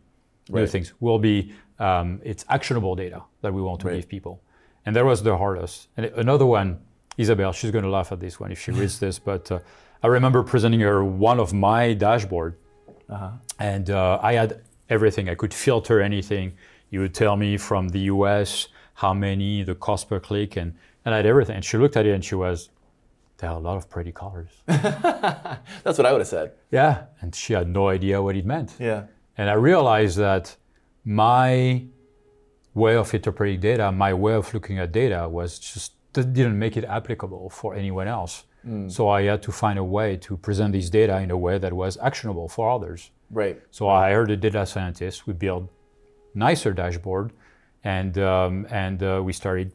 new 0.49 0.67
things. 0.67 0.93
Will 0.99 1.19
be 1.19 1.53
um, 1.79 2.19
it's 2.23 2.43
actionable 2.49 2.95
data 2.95 3.21
that 3.41 3.53
we 3.53 3.61
want 3.61 3.81
to 3.81 3.87
Right. 3.87 3.95
give 3.97 4.07
people, 4.09 4.41
and 4.85 4.95
that 4.95 5.05
was 5.05 5.21
the 5.23 5.37
hardest. 5.37 5.87
And 5.97 6.07
another 6.15 6.45
one, 6.45 6.79
Isabel, 7.17 7.51
she's 7.53 7.71
going 7.71 7.83
to 7.83 7.89
laugh 7.91 8.11
at 8.11 8.19
this 8.19 8.39
one 8.39 8.51
if 8.51 8.59
she 8.59 8.71
reads 8.71 8.99
this, 9.05 9.19
but 9.19 9.51
uh, 9.51 9.59
I 10.03 10.07
remember 10.07 10.41
presenting 10.43 10.79
her 10.81 11.03
one 11.03 11.39
of 11.39 11.53
my 11.53 11.93
dashboard, 11.93 12.55
and 13.59 13.89
uh, 13.89 14.19
I 14.21 14.33
had 14.33 14.61
everything. 14.89 15.29
I 15.29 15.35
could 15.35 15.53
filter 15.53 16.01
anything. 16.01 16.53
You 16.89 17.01
would 17.01 17.13
tell 17.13 17.35
me 17.35 17.57
from 17.57 17.89
the 17.89 17.99
US 18.13 18.69
how 18.95 19.13
many, 19.13 19.63
the 19.63 19.75
cost 19.75 20.09
per 20.09 20.19
click, 20.19 20.55
and, 20.57 20.73
and 21.05 21.13
I 21.13 21.17
had 21.17 21.25
everything. 21.25 21.55
And 21.57 21.65
she 21.65 21.77
looked 21.77 21.97
at 21.97 22.05
it 22.05 22.13
and 22.13 22.23
she 22.23 22.35
was, 22.35 22.69
there 23.37 23.49
are 23.51 23.55
a 23.55 23.59
lot 23.59 23.77
of 23.77 23.89
pretty 23.89 24.11
colors. 24.11 24.49
That's 24.65 25.97
what 25.97 26.05
I 26.05 26.11
would 26.11 26.21
have 26.21 26.27
said. 26.27 26.51
yeah. 26.71 27.05
And 27.21 27.33
she 27.35 27.53
had 27.53 27.67
no 27.69 27.87
idea 27.89 28.21
what 28.21 28.35
it 28.35 28.45
meant. 28.45 28.73
Yeah. 28.79 29.03
And 29.37 29.49
I 29.49 29.53
realized 29.53 30.17
that 30.17 30.55
my 31.05 31.85
way 32.73 32.95
of 32.95 33.13
interpreting 33.13 33.59
data, 33.59 33.91
my 33.91 34.13
way 34.13 34.33
of 34.33 34.53
looking 34.53 34.79
at 34.79 34.91
data 34.91 35.27
was 35.29 35.59
just 35.59 35.93
that 36.13 36.33
didn't 36.33 36.57
make 36.57 36.75
it 36.77 36.85
applicable 36.85 37.49
for 37.49 37.75
anyone 37.75 38.07
else. 38.07 38.43
So 38.89 39.07
I 39.07 39.21
had 39.21 39.41
to 39.43 39.51
find 39.53 39.79
a 39.79 39.83
way 39.83 40.17
to 40.17 40.35
present 40.35 40.73
this 40.73 40.89
data 40.89 41.19
in 41.21 41.31
a 41.31 41.37
way 41.37 41.57
that 41.57 41.71
was 41.71 41.97
actionable 42.01 42.49
for 42.49 42.69
others. 42.69 43.11
Right. 43.31 43.61
So 43.71 43.87
I 43.87 44.09
hired 44.09 44.29
a 44.29 44.35
data 44.35 44.65
scientist. 44.65 45.25
We 45.25 45.31
built 45.31 45.71
nicer 46.33 46.73
dashboard, 46.73 47.31
and 47.85 48.17
um, 48.17 48.67
and 48.69 49.01
uh, 49.01 49.21
we 49.23 49.31
started 49.31 49.71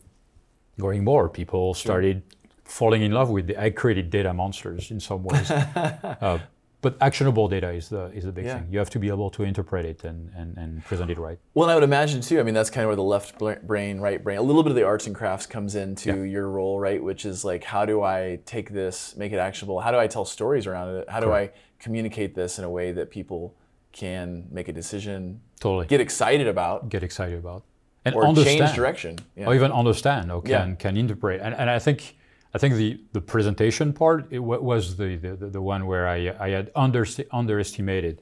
going 0.79 1.05
more. 1.05 1.31
People 1.31 1.73
started 1.73 2.23
falling 2.65 3.03
in 3.03 3.13
love 3.13 3.31
with 3.31 3.47
the. 3.49 3.63
I 3.63 3.71
created 3.71 4.11
data 4.11 4.33
monsters 4.33 4.91
in 4.91 5.01
some 5.01 5.23
ways, 5.25 5.51
uh, 5.51 6.39
but 6.81 6.97
actionable 7.01 7.49
data 7.49 7.71
is 7.71 7.89
the 7.89 8.07
is 8.07 8.25
the 8.25 8.33
big 8.33 8.45
Yeah. 8.47 8.59
thing. 8.59 8.69
You 8.71 8.79
have 8.79 8.91
to 8.91 8.99
be 8.99 9.09
able 9.09 9.31
to 9.31 9.43
interpret 9.45 9.85
it 9.85 10.05
and, 10.05 10.31
and, 10.37 10.57
and 10.57 10.85
present 10.85 11.11
it 11.11 11.19
right. 11.19 11.39
Well, 11.55 11.65
and 11.65 11.73
I 11.73 11.75
would 11.75 11.85
imagine 11.85 12.21
too. 12.21 12.41
I 12.41 12.43
mean, 12.43 12.55
that's 12.55 12.71
kind 12.71 12.85
of 12.85 12.89
where 12.89 12.97
the 12.97 13.03
left 13.03 13.39
brain, 13.67 14.01
right 14.01 14.23
brain, 14.23 14.39
a 14.39 14.43
little 14.43 14.63
bit 14.63 14.71
of 14.71 14.77
the 14.77 14.85
arts 14.85 15.07
and 15.07 15.15
crafts 15.15 15.47
comes 15.47 15.75
into 15.75 16.23
your 16.23 16.49
role, 16.49 16.79
right? 16.81 17.03
Which 17.03 17.25
is 17.25 17.45
like, 17.45 17.65
how 17.65 17.85
do 17.85 18.03
I 18.03 18.41
take 18.47 18.71
this, 18.71 19.17
make 19.17 19.33
it 19.33 19.39
actionable? 19.39 19.81
How 19.81 19.91
do 19.91 19.99
I 19.99 20.07
tell 20.07 20.25
stories 20.25 20.67
around 20.67 20.89
it? 20.97 21.09
How 21.11 21.21
do 21.21 21.33
I 21.33 21.51
communicate 21.79 22.35
this 22.35 22.59
in 22.59 22.65
a 22.65 22.71
way 22.71 22.93
that 22.93 23.11
people 23.11 23.55
can 23.93 24.47
make 24.51 24.69
a 24.69 24.73
decision, 24.73 25.41
Totally 25.61 25.87
get 25.87 26.01
excited 26.01 26.47
about, 26.49 26.89
get 26.89 27.03
excited 27.03 27.39
about 27.39 27.63
and 28.05 28.15
or 28.15 28.27
understand. 28.27 28.59
change 28.59 28.75
direction? 28.75 29.19
Yeah. 29.37 29.47
or 29.47 29.55
even 29.55 29.71
understand 29.71 30.33
or 30.33 30.41
can 30.43 30.51
Yeah. 30.71 30.75
can 30.77 30.97
interpret. 30.97 31.41
And, 31.43 31.55
and 31.55 31.69
I 31.71 31.79
think 31.79 32.17
I 32.55 32.59
think 32.59 32.75
the, 32.75 33.01
the 33.13 33.21
presentation 33.21 33.93
part 33.93 34.27
it 34.31 34.39
wa- 34.41 34.59
was 34.59 34.97
the, 34.97 35.17
the, 35.17 35.37
the 35.37 35.63
one 35.63 35.87
where 35.87 36.07
I, 36.07 36.35
I 36.39 36.51
had 36.51 36.71
under, 36.77 37.07
underestimated 37.31 38.21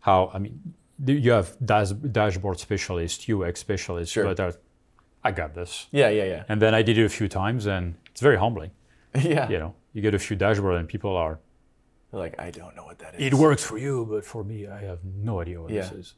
how 0.00 0.30
I 0.34 0.38
mean 0.38 0.74
you 1.06 1.32
have 1.32 1.56
dash, 1.64 1.90
dashboard 1.90 2.58
specialists, 2.60 3.28
UX 3.28 3.60
specialists, 3.60 4.12
Sure. 4.12 4.24
but 4.24 4.38
are, 4.40 4.52
I 5.24 5.32
got 5.32 5.54
this. 5.54 5.86
yeah, 5.90 6.08
yeah, 6.10 6.24
yeah, 6.24 6.44
And 6.48 6.60
then 6.62 6.74
I 6.74 6.82
did 6.82 6.98
it 6.98 7.04
a 7.04 7.08
few 7.08 7.28
times, 7.28 7.66
and 7.66 7.94
it's 8.10 8.20
very 8.20 8.36
humbling. 8.36 8.70
yeah. 9.18 9.48
You 9.48 9.58
know, 9.58 9.74
you 9.94 10.02
get 10.02 10.14
a 10.14 10.18
few 10.18 10.36
dashboards, 10.36 10.78
and 10.78 10.88
people 10.88 11.16
are 11.16 11.38
They're 12.10 12.20
like, 12.20 12.38
I 12.38 12.50
don't 12.50 12.76
know 12.76 12.84
what 12.84 12.98
that 12.98 13.14
is. 13.14 13.26
it 13.26 13.34
works 13.34 13.64
for 13.64 13.78
you, 13.78 14.06
but 14.08 14.24
for 14.24 14.44
me, 14.44 14.68
I 14.68 14.80
have 14.82 14.98
no 15.04 15.40
idea 15.40 15.60
what 15.62 15.70
this 15.72 15.90
Yeah. 15.90 15.98
is. 15.98 16.14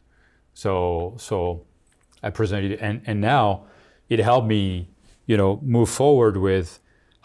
So, 0.55 1.15
so 1.19 1.65
I 2.23 2.31
presented 2.31 2.73
it, 2.73 2.81
and, 2.83 3.01
and 3.07 3.21
now 3.21 3.67
it 4.09 4.19
helped 4.19 4.49
me, 4.49 4.91
you 5.27 5.37
know, 5.37 5.61
move 5.63 5.89
forward 5.89 6.37
with 6.37 6.81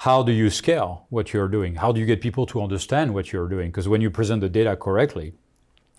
how 0.06 0.24
do 0.24 0.32
you 0.32 0.50
scale 0.50 1.06
what 1.10 1.32
you're 1.32 1.48
doing? 1.48 1.76
How 1.76 1.92
do 1.92 2.00
you 2.00 2.08
get 2.08 2.22
people 2.22 2.48
to 2.48 2.60
understand 2.60 3.14
what 3.14 3.32
you're 3.32 3.48
doing? 3.48 3.68
Because 3.70 3.88
when 3.88 4.02
you 4.02 4.10
present 4.10 4.42
the 4.42 4.50
data 4.50 4.76
correctly, 4.76 5.34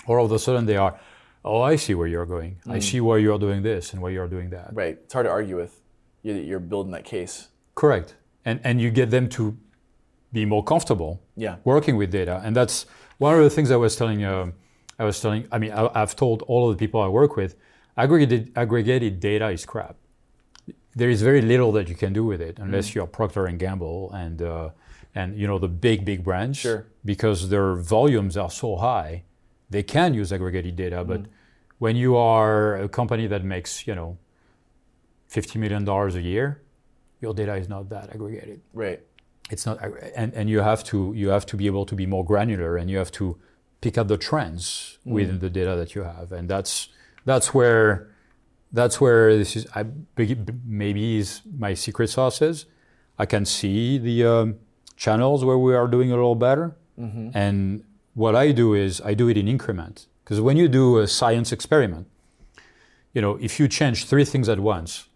all 0.09 0.25
of 0.25 0.33
a 0.33 0.41
sudden 0.41 0.67
they 0.67 0.77
are, 0.77 0.99
oh, 1.45 1.61
I 1.61 1.77
see 1.77 1.95
where 1.95 2.09
you're 2.09 2.27
going. 2.27 2.57
I 2.69 2.81
see 2.81 3.01
why 3.01 3.19
you're 3.19 3.39
doing 3.39 3.63
this 3.63 3.93
and 3.93 4.03
why 4.03 4.11
you're 4.11 4.27
doing 4.27 4.51
that. 4.51 4.71
Right. 4.75 4.99
It's 5.05 5.13
hard 5.13 5.27
to 5.27 5.31
argue 5.31 5.57
with. 5.57 5.81
You- 6.25 6.35
You're 6.35 6.59
building 6.73 6.91
that 6.93 7.05
case. 7.05 7.49
Correct. 7.77 8.17
And 8.45 8.59
and 8.65 8.81
you 8.81 8.91
get 8.91 9.11
them 9.11 9.29
to 9.37 9.57
be 10.33 10.45
more 10.47 10.65
comfortable 10.65 11.13
Yeah. 11.37 11.57
working 11.65 11.97
with 11.97 12.11
data. 12.11 12.41
And 12.45 12.57
that's 12.57 12.87
one 13.19 13.35
of 13.39 13.43
the 13.45 13.51
things 13.51 13.71
I 13.71 13.77
was 13.77 13.95
telling. 13.95 14.25
Um, 14.25 14.55
I 14.99 15.05
was 15.05 15.21
telling. 15.21 15.47
I 15.55 15.59
mean, 15.59 15.71
I, 15.81 15.83
I've 16.01 16.15
told 16.17 16.43
all 16.51 16.63
of 16.69 16.77
the 16.77 16.81
people 16.85 17.01
I 17.01 17.09
work 17.21 17.37
with, 17.37 17.55
aggregated 17.97 18.43
aggregated 18.57 19.21
data 19.21 19.49
is 19.51 19.65
crap. 19.65 19.95
There 20.95 21.11
is 21.11 21.23
very 21.23 21.41
little 21.41 21.73
that 21.73 21.89
you 21.89 21.95
can 21.95 22.13
do 22.13 22.25
with 22.25 22.41
it 22.41 22.59
unless 22.59 22.91
mm. 22.91 22.95
you're 22.97 23.07
Procter 23.07 23.47
and 23.47 23.59
Gamble 23.59 24.13
and 24.13 24.43
uh, 24.43 24.71
and 25.15 25.39
you 25.39 25.47
know 25.47 25.59
the 25.59 25.69
big 25.69 26.05
big 26.05 26.23
brands. 26.23 26.59
Sure. 26.59 26.87
Because 27.05 27.49
their 27.49 27.75
volumes 27.75 28.37
are 28.37 28.51
so 28.51 28.77
high, 28.77 29.25
they 29.71 29.83
can 29.83 30.15
use 30.15 30.33
aggregated 30.33 30.77
data. 30.77 30.97
Mm-hmm. 30.97 31.09
But 31.09 31.23
when 31.79 31.97
you 31.97 32.17
are 32.17 32.77
a 32.77 32.89
company 32.89 33.27
that 33.27 33.45
makes 33.45 33.87
you 33.87 33.95
know 33.95 34.19
fifty 35.29 35.59
million 35.59 35.85
dollars 35.85 36.15
a 36.15 36.21
year, 36.21 36.63
your 37.23 37.33
data 37.33 37.55
is 37.55 37.69
not 37.69 37.89
that 37.89 38.11
aggregated 38.13 38.61
Right. 38.75 39.01
it's 39.51 39.65
not 39.65 39.79
and, 40.15 40.35
and 40.35 40.51
you 40.51 40.61
have 40.61 40.85
to 40.85 41.13
you 41.15 41.29
have 41.29 41.47
to 41.47 41.57
be 41.57 41.67
able 41.67 41.87
to 41.87 41.95
be 41.95 42.05
more 42.05 42.25
granular 42.25 42.77
and 42.77 42.91
you 42.91 42.99
have 42.99 43.13
to 43.13 43.39
pick 43.81 43.97
up 43.97 44.09
the 44.09 44.19
trends 44.19 44.99
mm. 45.07 45.13
within 45.13 45.39
the 45.39 45.49
data 45.49 45.75
that 45.77 45.95
you 45.95 46.03
have 46.03 46.33
and 46.33 46.51
that's 46.51 46.89
that's 47.25 47.55
where 47.55 48.12
that's 48.73 49.01
where 49.01 49.37
this 49.37 49.57
is 49.57 49.67
I 49.75 49.85
maybe 50.65 51.19
is 51.19 51.43
my 51.67 51.75
secret 51.75 52.09
sauce 52.09 52.41
is 52.43 52.67
I 53.19 53.27
can 53.27 53.45
see 53.45 53.99
the 53.99 54.25
um, 54.35 54.57
channels 54.97 55.45
where 55.45 55.59
we 55.59 55.75
are 55.75 55.87
doing 55.89 56.11
a 56.13 56.17
little 56.17 56.35
better 56.49 56.77
and 57.35 57.83
what 58.15 58.35
I 58.37 58.53
do 58.53 58.75
is 58.75 59.01
I 59.11 59.15
do 59.15 59.27
it 59.29 59.37
in 59.37 59.49
increment 59.49 60.07
because 60.23 60.41
when 60.41 60.57
you 60.57 60.69
do 60.69 60.99
a 60.99 61.07
science 61.09 61.51
experiment 61.51 62.07
you 63.15 63.21
know 63.25 63.33
if 63.41 63.59
you 63.59 63.67
change 63.69 63.99
three 64.07 64.25
things 64.33 64.49
at 64.49 64.61
once 64.61 65.09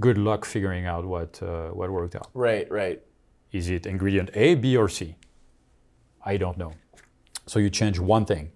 good 0.00 0.18
luck 0.18 0.44
figuring 0.44 0.84
out 0.86 1.04
what 1.14 1.40
uh, 1.42 1.68
what 1.78 1.90
worked 1.90 2.16
out 2.16 2.28
Right. 2.34 2.66
Right. 2.70 3.00
is 3.52 3.70
it 3.76 3.86
ingredient 3.86 4.28
A, 4.34 4.46
B, 4.62 4.76
or 4.76 4.88
C? 4.88 5.00
I 6.32 6.36
don't 6.36 6.58
know. 6.58 6.72
So 7.46 7.58
you 7.64 7.70
change 7.70 7.98
one 7.98 8.24
thing 8.32 8.50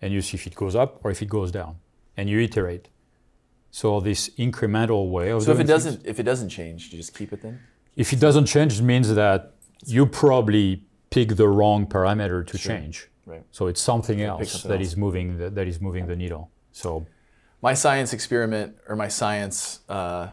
and 0.00 0.12
you 0.14 0.20
see 0.22 0.36
if 0.36 0.46
it 0.46 0.54
goes 0.54 0.74
up 0.82 0.90
or 1.04 1.10
if 1.10 1.20
it 1.22 1.28
goes 1.38 1.50
down 1.50 1.72
and 2.16 2.28
you 2.30 2.38
iterate. 2.40 2.84
So 3.70 4.00
this 4.00 4.28
incremental 4.30 5.10
way 5.10 5.30
of 5.30 5.42
So 5.42 5.52
if 5.52 5.56
doing 5.58 5.66
it 5.68 5.70
things- 5.72 5.84
doesn't, 5.84 6.06
if 6.06 6.18
it 6.20 6.24
doesn't 6.24 6.48
change, 6.48 6.90
do 6.90 6.96
you 6.96 7.02
just 7.02 7.16
keep 7.16 7.32
it 7.32 7.42
then? 7.42 7.60
if 7.96 8.12
it 8.12 8.20
doesn't 8.20 8.46
change, 8.46 8.78
it 8.80 8.82
means 8.82 9.12
that 9.14 9.52
you 9.84 10.06
probably 10.06 10.84
pick 11.10 11.36
the 11.36 11.48
wrong 11.48 11.86
parameter 11.86 12.46
to 12.46 12.56
change. 12.58 13.08
Right. 13.26 13.42
So 13.50 13.66
it's 13.66 13.80
something 13.80 14.22
else 14.22 14.52
something 14.52 14.68
that 14.70 14.80
else. 14.80 14.88
is 14.88 14.96
moving 14.96 15.38
the, 15.38 15.50
that 15.50 15.66
is 15.68 15.80
moving 15.80 16.06
the 16.06 16.16
needle. 16.16 16.50
So 16.72 17.06
my 17.62 17.74
science 17.74 18.12
experiment 18.12 18.76
or 18.88 18.96
my 18.96 19.08
science 19.08 19.80
uh, 19.88 20.28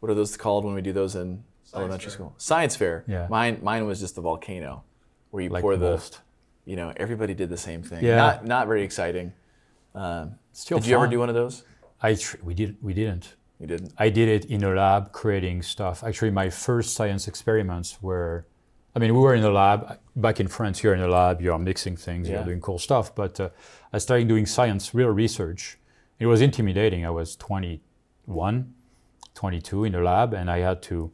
what 0.00 0.10
are 0.10 0.14
those 0.14 0.36
called 0.36 0.64
when 0.64 0.74
we 0.74 0.82
do 0.82 0.92
those 0.92 1.14
in 1.16 1.42
elementary 1.74 2.04
fair. 2.10 2.10
school 2.12 2.34
science 2.36 2.76
fair 2.76 3.02
Yeah. 3.08 3.26
mine 3.30 3.58
mine 3.62 3.84
was 3.86 3.98
just 3.98 4.14
the 4.14 4.20
volcano 4.20 4.84
where 5.30 5.42
you 5.42 5.48
like 5.48 5.62
pour 5.62 5.76
the 5.76 5.90
most. 5.92 6.20
you 6.66 6.76
know 6.76 6.92
everybody 6.98 7.34
did 7.34 7.48
the 7.48 7.56
same 7.56 7.82
thing 7.82 8.04
Yeah. 8.04 8.16
not 8.16 8.44
not 8.46 8.66
very 8.68 8.82
exciting 8.84 9.32
um, 9.94 10.34
Still 10.52 10.78
did 10.78 10.86
you 10.88 10.94
ever 10.96 11.08
do 11.08 11.18
one 11.18 11.28
of 11.30 11.34
those 11.34 11.64
I 12.04 12.14
tr- 12.14 12.42
we 12.42 12.54
did 12.54 12.76
we 12.82 12.92
didn't. 12.92 13.26
you 13.60 13.66
didn't 13.66 13.92
I 13.98 14.08
did 14.18 14.28
it 14.36 14.44
in 14.54 14.62
a 14.64 14.72
lab 14.74 15.12
creating 15.12 15.62
stuff. 15.62 16.04
Actually, 16.08 16.32
my 16.42 16.48
first 16.50 16.94
science 16.94 17.26
experiments 17.32 17.90
were 18.02 18.46
I 18.96 19.00
mean, 19.00 19.12
we 19.14 19.20
were 19.20 19.34
in 19.34 19.42
the 19.42 19.50
lab 19.50 19.98
back 20.14 20.38
in 20.38 20.46
France. 20.46 20.82
You're 20.82 20.94
in 20.94 21.00
the 21.00 21.08
lab. 21.08 21.40
You're 21.40 21.58
mixing 21.58 21.96
things. 21.96 22.28
Yeah. 22.28 22.34
You're 22.34 22.44
doing 22.44 22.60
cool 22.60 22.78
stuff. 22.78 23.14
But 23.14 23.40
uh, 23.40 23.48
I 23.92 23.98
started 23.98 24.28
doing 24.28 24.46
science, 24.46 24.94
real 24.94 25.08
research. 25.08 25.78
It 26.20 26.26
was 26.26 26.40
intimidating. 26.40 27.04
I 27.04 27.10
was 27.10 27.34
21, 27.36 28.72
22 29.34 29.84
in 29.84 29.92
the 29.92 30.00
lab, 30.00 30.32
and 30.32 30.48
I 30.48 30.58
had 30.58 30.80
to 30.82 31.10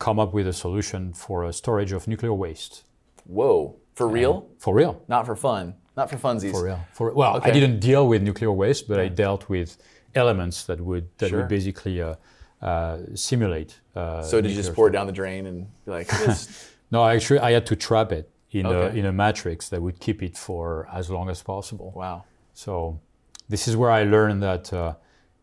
come 0.00 0.18
up 0.18 0.32
with 0.34 0.48
a 0.48 0.52
solution 0.52 1.12
for 1.12 1.44
a 1.44 1.52
storage 1.52 1.92
of 1.92 2.08
nuclear 2.08 2.34
waste. 2.34 2.82
Whoa, 3.24 3.76
for 3.94 4.08
real? 4.08 4.48
For 4.58 4.74
real. 4.74 5.00
Not 5.06 5.26
for 5.26 5.36
fun. 5.36 5.74
Not 5.96 6.10
for 6.10 6.16
funsies. 6.16 6.50
For 6.50 6.64
real. 6.64 6.80
For 6.92 7.12
well, 7.12 7.36
Okay. 7.36 7.50
I 7.50 7.52
didn't 7.52 7.78
deal 7.78 8.08
with 8.08 8.22
nuclear 8.22 8.50
waste, 8.50 8.88
but 8.88 8.98
I 8.98 9.06
dealt 9.06 9.48
with 9.48 9.76
elements 10.14 10.64
that 10.64 10.80
would 10.80 11.06
that 11.18 11.28
Sure. 11.30 11.38
would 11.40 11.48
basically 11.48 12.00
uh, 12.02 12.14
uh, 12.60 12.98
simulate. 13.14 13.80
Uh, 13.94 14.22
So 14.22 14.40
did 14.40 14.50
you 14.50 14.56
just 14.56 14.74
pour 14.74 14.88
it 14.88 14.92
down 14.92 15.06
the 15.06 15.12
drain 15.12 15.46
and 15.46 15.66
be 15.84 15.90
like. 15.92 16.10
No, 16.90 17.06
actually, 17.06 17.40
I 17.40 17.52
had 17.52 17.64
to 17.66 17.76
trap 17.76 18.12
it 18.12 18.28
in 18.50 18.66
Okay. 18.66 18.96
a 18.96 19.00
in 19.00 19.06
a 19.06 19.12
matrix 19.12 19.68
that 19.70 19.80
would 19.80 19.98
keep 19.98 20.22
it 20.22 20.36
for 20.36 20.86
as 20.92 21.08
long 21.08 21.30
as 21.30 21.42
possible. 21.42 21.90
wow. 21.96 22.24
So 22.52 23.00
this 23.48 23.66
is 23.68 23.74
where 23.76 23.90
I 23.90 24.02
learned 24.04 24.42
that. 24.42 24.72
Uh, 24.72 24.94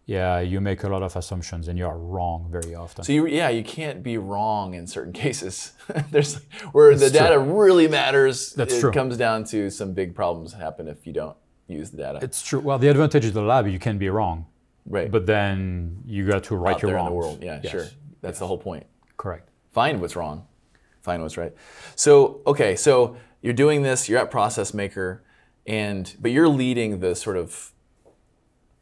yeah, 0.05 0.39
you 0.39 0.60
make 0.62 0.84
a 0.84 0.89
lot 0.89 1.03
of 1.03 1.15
assumptions 1.15 1.67
and 1.67 1.77
you 1.77 1.86
are 1.88 1.97
wrong 1.97 2.47
very 2.51 2.73
often. 2.75 3.03
So 3.03 3.12
you, 3.13 3.27
yeah, 3.27 3.49
you 3.49 3.63
can't 3.63 4.01
be 4.01 4.17
wrong 4.17 4.73
in 4.73 4.88
certain 4.88 5.13
cases. 5.25 5.73
There's 6.12 6.36
where 6.71 6.93
the 6.93 6.99
That's 6.99 7.12
true. 7.12 7.19
data 7.19 7.39
really 7.39 7.88
matters. 7.88 8.53
That's 8.53 8.73
it 8.75 8.79
true. 8.82 8.91
comes 8.91 9.17
down 9.17 9.43
to 9.53 9.69
some 9.69 9.93
big 9.93 10.15
problems 10.15 10.53
happen 10.53 10.88
if 10.88 11.05
you 11.08 11.13
don't 11.13 11.38
use 11.67 11.89
the 11.91 11.97
data. 11.97 12.19
it's 12.23 12.41
true. 12.41 12.60
Well, 12.60 12.79
the 12.79 12.88
advantage 12.89 13.25
of 13.25 13.34
the 13.34 13.43
lab, 13.43 13.67
you 13.67 13.77
can 13.79 13.97
be 13.99 14.10
wrong, 14.10 14.45
right. 14.86 15.12
but 15.12 15.26
then 15.26 16.04
you 16.06 16.28
got 16.28 16.44
to 16.46 16.56
right 16.56 16.76
out 16.76 16.82
your 16.82 16.92
there 16.92 17.00
in 17.00 17.06
the 17.06 17.12
world, 17.12 17.44
yeah, 17.44 17.60
Yes, 17.63 17.72
sure. 17.72 17.88
That's 18.22 18.39
the 18.39 18.48
whole 18.48 18.58
point. 18.58 18.86
Correct. 19.18 19.50
Find 19.72 20.02
what's 20.02 20.15
wrong, 20.15 20.48
find 21.02 21.22
what's 21.22 21.38
right. 21.38 21.54
So 21.96 22.42
okay, 22.48 22.76
so 22.76 23.18
you're 23.42 23.54
doing 23.54 23.84
this. 23.84 24.10
You're 24.10 24.20
at 24.20 24.32
Process 24.32 24.74
Maker, 24.74 25.24
and 25.65 26.13
but 26.20 26.32
you're 26.32 26.50
leading 26.50 27.00
the 27.00 27.15
sort 27.15 27.38
of 27.38 27.72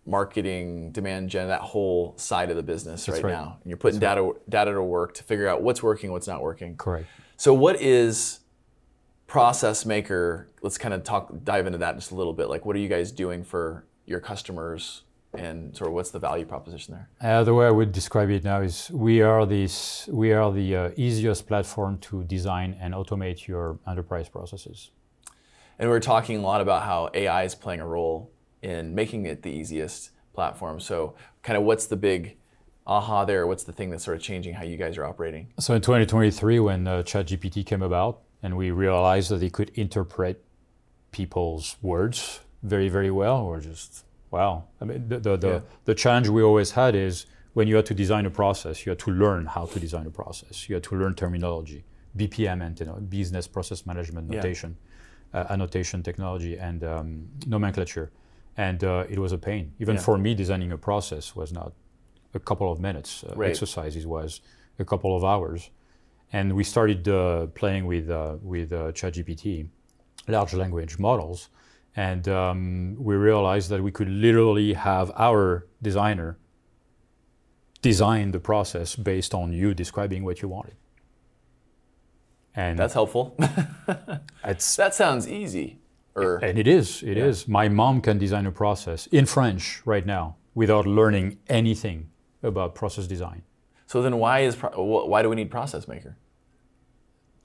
marketing, 0.08 0.92
demand 0.92 1.30
gen, 1.30 1.50
that 1.50 1.62
whole 1.62 2.14
side 2.18 2.50
of 2.50 2.56
the 2.56 2.64
business 2.64 3.08
right, 3.10 3.22
right. 3.22 3.32
now. 3.32 3.58
And 3.62 3.70
you're 3.70 3.78
putting 3.78 4.00
data 4.00 4.32
data 4.48 4.72
to 4.74 4.82
work 4.82 5.14
to 5.16 5.24
figure 5.24 5.48
out 5.48 5.62
what's 5.62 5.84
working, 5.84 6.12
what's 6.12 6.28
not 6.28 6.42
working. 6.42 6.78
Correct. 6.78 7.08
So 7.36 7.54
what 7.54 7.80
is 7.82 8.40
Process 9.28 9.86
Maker? 9.86 10.50
Let's 10.62 10.78
kind 10.78 10.94
of 10.94 11.04
talk, 11.04 11.32
dive 11.44 11.68
into 11.68 11.78
that 11.80 11.96
just 11.96 12.12
a 12.12 12.16
little 12.16 12.34
bit. 12.34 12.50
Like, 12.50 12.66
what 12.66 12.76
are 12.76 12.80
you 12.80 12.88
guys 12.88 13.12
doing 13.12 13.44
for 13.44 13.86
your 14.06 14.20
customers, 14.22 15.04
and 15.38 15.76
sort 15.76 15.88
of 15.90 15.94
what's 15.94 16.12
the 16.12 16.20
value 16.20 16.46
proposition 16.46 16.96
there? 16.96 17.10
Uh, 17.22 17.44
the 17.44 17.54
way 17.54 17.68
I 17.68 17.72
would 17.72 17.92
describe 17.92 18.30
it 18.30 18.44
now 18.44 18.62
is 18.62 18.90
we 18.92 19.22
are 19.22 19.46
this 19.46 20.08
we 20.12 20.32
are 20.34 20.52
the 20.52 20.76
uh, 20.76 20.90
easiest 20.96 21.48
platform 21.48 21.98
to 22.00 22.24
design 22.24 22.76
and 22.80 22.94
automate 22.94 23.48
your 23.48 23.80
enterprise 23.88 24.30
processes. 24.30 24.92
And 25.80 25.90
we 25.90 25.96
we're 25.96 26.00
talking 26.00 26.38
a 26.38 26.42
lot 26.42 26.62
about 26.62 26.84
how 26.84 27.10
AI 27.14 27.44
is 27.44 27.54
playing 27.54 27.82
a 27.82 27.88
role 27.88 28.32
in 28.62 28.96
making 28.96 29.26
it 29.26 29.44
the 29.44 29.52
easiest 29.52 30.12
platform. 30.34 30.80
So, 30.80 31.16
kind 31.44 31.58
of, 31.58 31.64
what's 31.64 31.86
the 31.88 31.96
big 31.96 32.38
aha 32.86 33.26
there? 33.26 33.46
What's 33.46 33.64
the 33.64 33.74
thing 33.74 33.90
that's 33.92 34.04
sort 34.04 34.18
of 34.18 34.24
changing 34.24 34.54
how 34.56 34.64
you 34.64 34.78
guys 34.78 34.98
are 34.98 35.06
operating? 35.06 35.54
So 35.60 35.74
in 35.74 35.82
2023, 35.82 36.60
when 36.60 36.88
uh, 36.88 37.04
ChatGPT 37.04 37.66
came 37.66 37.84
about, 37.84 38.22
and 38.42 38.56
we 38.58 38.72
realized 38.72 39.30
that 39.32 39.44
it 39.44 39.54
could 39.54 39.70
interpret 39.76 40.44
people's 41.12 41.78
words 41.82 42.42
very, 42.64 42.90
very 42.90 43.12
well, 43.12 43.42
or 43.42 43.60
just 43.60 44.06
wow. 44.32 44.64
I 44.82 44.86
mean, 44.86 45.08
the 45.10 45.20
the, 45.20 45.38
the, 45.38 45.48
Yeah. 45.50 45.60
the 45.86 45.96
challenge 45.96 46.30
we 46.30 46.42
always 46.44 46.72
had 46.72 46.96
is 46.96 47.26
when 47.54 47.68
you 47.68 47.76
had 47.76 47.86
to 47.88 47.94
design 47.94 48.26
a 48.26 48.30
process, 48.30 48.86
you 48.86 48.92
had 48.92 49.00
to 49.00 49.12
learn 49.12 49.46
how 49.48 49.66
to 49.66 49.80
design 49.80 50.06
a 50.08 50.12
process. 50.12 50.68
You 50.70 50.76
had 50.76 50.84
to 50.84 50.96
learn 50.96 51.16
terminology, 51.16 51.84
BPM, 52.16 52.62
and 52.66 52.80
you 52.80 52.86
know, 52.86 52.96
business 53.10 53.48
process 53.48 53.86
management 53.86 54.28
Yeah. 54.30 54.36
notation, 54.38 54.78
uh, 55.34 55.46
annotation 55.50 56.04
technology, 56.04 56.58
and 56.60 56.84
um, 56.84 57.28
nomenclature. 57.48 58.12
And 58.58 58.84
uh, 58.84 59.06
it 59.10 59.20
was 59.20 59.32
a 59.32 59.38
pain. 59.38 59.74
Even 59.80 59.96
Yeah. 59.96 60.02
for 60.04 60.18
me, 60.18 60.34
designing 60.36 60.72
a 60.72 60.78
process 60.78 61.36
was 61.36 61.52
not 61.52 61.74
a 62.34 62.40
couple 62.40 62.72
of 62.72 62.80
minutes. 62.80 63.24
Uh, 63.24 63.34
Right. 63.36 63.50
Exercises 63.50 64.06
was 64.06 64.42
a 64.80 64.86
couple 64.86 65.16
of 65.16 65.24
hours 65.24 65.72
and 66.34 66.54
we 66.54 66.64
started 66.64 67.08
uh, 67.08 67.48
playing 67.56 67.86
with 67.88 68.10
uh, 68.10 68.36
with 68.54 68.72
uh, 68.74 68.92
ChatGPT, 68.92 69.70
large 70.28 70.54
language 70.54 71.00
models, 71.00 71.50
and 71.98 72.28
um, 72.30 72.96
we 73.00 73.16
realized 73.16 73.70
that 73.72 73.82
we 73.84 73.92
could 73.92 74.08
literally 74.08 74.74
have 74.74 75.12
our 75.18 75.66
designer 75.82 76.38
design 77.82 78.32
the 78.32 78.40
process 78.40 78.96
based 78.96 79.34
on 79.34 79.52
you 79.52 79.74
describing 79.74 80.24
what 80.24 80.42
you 80.42 80.48
wanted. 80.48 80.76
And 82.56 82.78
That's 82.78 82.94
helpful. 82.94 83.36
it's 84.44 84.76
that 84.76 84.94
sounds 84.96 85.28
easy. 85.28 85.80
Or 86.16 86.38
and 86.38 86.58
it 86.58 86.68
is 86.68 87.04
it 87.04 87.18
is. 87.18 87.48
Yeah. 87.48 87.52
My 87.52 87.68
mom 87.70 88.02
can 88.02 88.18
design 88.18 88.46
a 88.46 88.52
process 88.52 89.08
in 89.08 89.26
French 89.26 89.82
right 89.86 90.06
now 90.06 90.38
without 90.56 90.86
learning 90.88 91.38
anything 91.48 92.10
about 92.42 92.74
process 92.76 93.08
design. 93.08 93.44
so 93.86 94.02
then, 94.02 94.18
why 94.18 94.40
is 94.40 94.56
pro- 94.56 95.06
why 95.06 95.22
do 95.22 95.30
we 95.30 95.36
need 95.36 95.52
Process 95.52 95.88
Maker? 95.88 96.18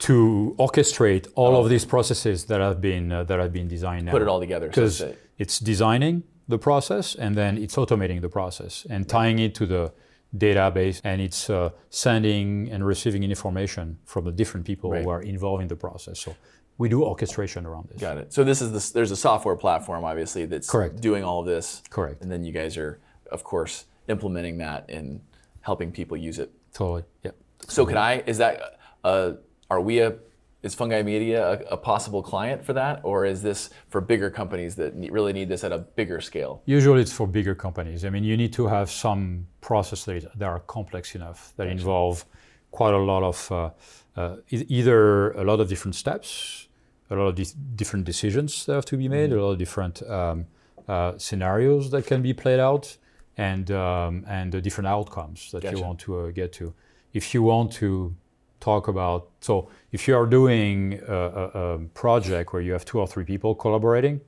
To 0.03 0.55
orchestrate 0.59 1.29
all 1.37 1.55
of 1.57 1.69
these 1.69 1.85
processes 1.85 2.45
that 2.47 2.61
have 2.61 2.81
been 2.81 3.13
uh, 3.13 3.23
that 3.25 3.39
have 3.39 3.53
been 3.53 3.69
designed 3.69 4.07
now. 4.07 4.11
Oh. 4.13 4.15
Put 4.19 4.23
it 4.23 4.29
all 4.29 4.41
together. 4.41 4.69
Because 4.69 5.01
it's 5.01 5.19
it's 5.39 5.59
designing 5.61 6.25
the 6.49 6.59
process 6.59 7.15
and 7.15 7.35
then 7.37 7.57
it's 7.57 7.77
automating 7.77 8.21
the 8.21 8.29
process 8.29 8.87
and 8.91 9.09
tying 9.09 9.39
it 9.39 9.55
to 9.55 9.65
the 9.67 9.93
database 10.37 11.01
and 11.05 11.21
it's 11.21 11.49
uh, 11.49 11.71
sending 11.91 12.69
and 12.73 12.85
receiving 12.85 13.23
information 13.23 13.99
from 14.05 14.25
the 14.25 14.33
different 14.33 14.67
people 14.67 14.91
Right. 14.91 15.03
who 15.05 15.11
are 15.11 15.23
involved 15.23 15.63
in 15.63 15.69
the 15.69 15.77
process. 15.77 16.19
So 16.21 16.35
we 16.79 16.89
do 16.89 17.05
orchestration 17.05 17.65
around 17.67 17.89
this. 17.91 18.01
Got 18.01 18.19
it. 18.19 18.33
So 18.33 18.43
this 18.43 18.61
is 18.61 18.73
this. 18.73 18.91
There's 18.91 19.13
a 19.13 19.17
software 19.17 19.57
platform, 19.57 20.05
obviously, 20.05 20.47
that's 20.47 20.69
Correct. 20.69 21.01
doing 21.01 21.23
all 21.23 21.41
of 21.41 21.47
this. 21.47 21.83
Correct. 21.91 22.23
And 22.23 22.31
then 22.33 22.45
you 22.45 22.53
guys 22.53 22.77
are, 22.77 22.99
of 23.31 23.45
course, 23.45 23.85
implementing 24.09 24.59
that 24.59 24.91
and 24.91 25.21
helping 25.61 25.93
people 25.93 26.17
use 26.17 26.39
it. 26.41 26.51
Totally. 26.75 27.05
Yep. 27.23 27.37
So 27.69 27.87
could 27.87 27.97
I? 27.97 28.25
Is 28.27 28.39
that? 28.39 28.81
Uh, 29.05 29.33
are 29.73 29.81
we 29.81 30.01
a? 30.01 30.15
Is 30.63 30.77
Fungi 30.77 31.03
Media 31.03 31.39
a, 31.53 31.75
a 31.77 31.77
possible 31.77 32.23
client 32.23 32.65
for 32.65 32.73
that, 32.75 33.01
or 33.03 33.25
is 33.33 33.43
this 33.43 33.71
for 33.89 34.01
bigger 34.01 34.31
companies 34.31 34.77
that 34.77 34.95
ne- 34.95 35.11
really 35.11 35.33
need 35.33 35.49
this 35.49 35.65
at 35.65 35.73
a 35.73 35.79
bigger 35.79 36.21
scale? 36.21 36.63
Usually 36.67 37.01
it's 37.01 37.13
for 37.13 37.27
bigger 37.27 37.57
companies. 37.57 38.05
I 38.05 38.11
mean, 38.11 38.23
you 38.23 38.37
need 38.37 38.53
to 38.53 38.69
have 38.69 38.89
some 38.89 39.49
processes 39.61 40.25
that 40.41 40.49
are 40.55 40.61
complex 40.61 41.17
enough 41.17 41.53
that 41.57 41.67
involve 41.67 42.25
quite 42.71 42.95
a 42.95 43.05
lot 43.13 43.23
of 43.25 43.39
uh, 43.51 43.71
uh, 44.17 44.37
e- 44.51 44.67
either 44.69 45.33
a 45.33 45.43
lot 45.43 45.59
of 45.59 45.69
different 45.69 45.97
steps, 45.97 46.69
a 47.11 47.17
lot 47.17 47.29
of 47.33 47.35
different 47.77 48.05
decisions 48.05 48.65
that 48.67 48.75
have 48.75 48.85
to 48.93 48.97
be 48.97 49.09
made, 49.09 49.33
a 49.33 49.43
lot 49.43 49.53
of 49.53 49.59
different 49.59 49.97
um, 50.09 50.47
uh, 50.87 51.19
scenarios 51.19 51.91
that 51.91 52.07
can 52.07 52.23
be 52.23 52.33
played 52.33 52.61
out, 52.61 52.97
and 53.37 53.71
um, 53.71 54.25
and 54.29 54.53
the 54.53 54.61
different 54.61 54.87
outcomes 54.87 55.51
that 55.51 55.63
Gotcha. 55.63 55.77
you 55.77 55.83
want 55.83 55.99
to 56.01 56.11
uh, 56.21 56.31
get 56.31 56.53
to. 56.53 56.73
If 57.13 57.35
you 57.35 57.43
want 57.43 57.73
to 57.81 58.15
talk 58.63 58.89
about 58.89 59.29
so 59.41 59.69
if 59.91 60.07
you 60.09 60.17
are 60.17 60.27
doing 60.27 61.01
a, 61.09 61.15
a, 61.15 61.45
a 61.75 61.79
project 61.95 62.53
where 62.53 62.63
you 62.63 62.73
have 62.73 62.85
two 62.85 62.99
or 63.01 63.07
three 63.07 63.25
people 63.25 63.55
collaborating, 63.55 64.21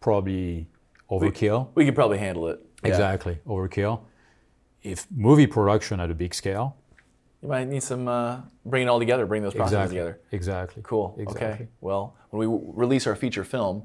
probably 0.00 0.66
overkill. 1.10 1.68
We 1.74 1.84
could 1.86 1.94
probably 1.94 2.18
handle 2.18 2.48
it. 2.48 2.58
Yeah. 2.82 2.88
Exactly, 2.90 3.38
overkill. 3.46 4.00
If 4.82 5.06
movie 5.10 5.46
production 5.46 6.00
at 6.00 6.10
a 6.10 6.14
big 6.14 6.34
scale, 6.34 6.76
You 7.42 7.48
might 7.48 7.68
need 7.68 7.82
some 7.82 8.08
uh, 8.08 8.40
bring 8.64 8.82
it 8.86 8.88
all 8.90 8.98
together, 8.98 9.24
bring 9.26 9.42
those 9.42 9.54
processes 9.54 9.92
exactly, 9.92 9.96
together. 9.96 10.20
exactly, 10.32 10.82
Cool. 10.84 11.14
exactly. 11.18 11.46
Okay. 11.48 11.68
Well, 11.80 12.14
when 12.30 12.40
we 12.40 12.46
w- 12.46 12.72
release 12.74 13.06
our 13.06 13.16
feature 13.16 13.44
film, 13.44 13.84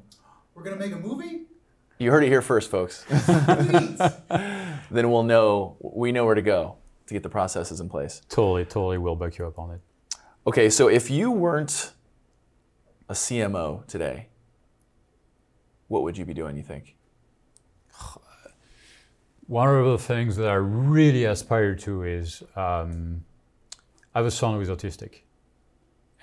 We're 0.54 0.64
gonna 0.64 0.76
make 0.76 0.92
a 0.92 0.98
movie? 0.98 1.42
you 1.98 2.10
heard 2.10 2.24
it 2.24 2.28
here 2.28 2.42
first, 2.42 2.70
folks. 2.70 3.04
Then 4.90 5.10
we'll 5.10 5.22
know 5.22 5.76
we 5.80 6.12
know 6.12 6.24
where 6.26 6.34
to 6.34 6.42
go 6.42 6.76
to 7.06 7.14
get 7.14 7.22
the 7.22 7.28
processes 7.30 7.80
in 7.80 7.88
place. 7.88 8.20
Totally, 8.28 8.64
totally, 8.64 8.98
We'll 8.98 9.16
back 9.16 9.38
you 9.38 9.46
up 9.46 9.58
on 9.58 9.70
it. 9.70 9.80
Okay, 10.44 10.70
so 10.70 10.88
if 10.88 11.08
you 11.08 11.30
weren't 11.30 11.92
a 13.08 13.12
CMO 13.12 13.86
today, 13.86 14.26
what 15.86 16.02
would 16.02 16.18
you 16.18 16.24
be 16.24 16.34
doing? 16.34 16.56
You 16.56 16.64
think? 16.64 16.96
One 19.46 19.68
of 19.68 19.84
the 19.84 19.98
things 19.98 20.34
that 20.36 20.48
I 20.48 20.54
really 20.54 21.26
aspire 21.26 21.76
to 21.76 22.02
is 22.02 22.42
um, 22.56 23.22
I 24.16 24.18
have 24.18 24.26
a 24.26 24.32
son 24.32 24.54
who 24.54 24.60
is 24.60 24.68
autistic, 24.68 25.20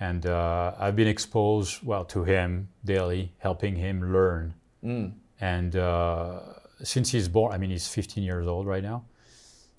and 0.01 0.25
uh, 0.25 0.73
I've 0.77 0.97
been 0.97 1.07
exposed 1.07 1.81
well 1.81 2.03
to 2.05 2.25
him 2.25 2.67
daily, 2.83 3.31
helping 3.37 3.77
him 3.77 4.11
learn. 4.11 4.53
And 5.39 5.77
uh, 5.77 6.39
since 6.83 7.09
he's 7.09 7.29
born, 7.29 7.53
I 7.53 7.57
mean, 7.57 7.69
he's 7.69 7.87
15 7.87 8.21
years 8.21 8.47
old 8.47 8.67
right 8.67 8.83
now. 8.83 9.05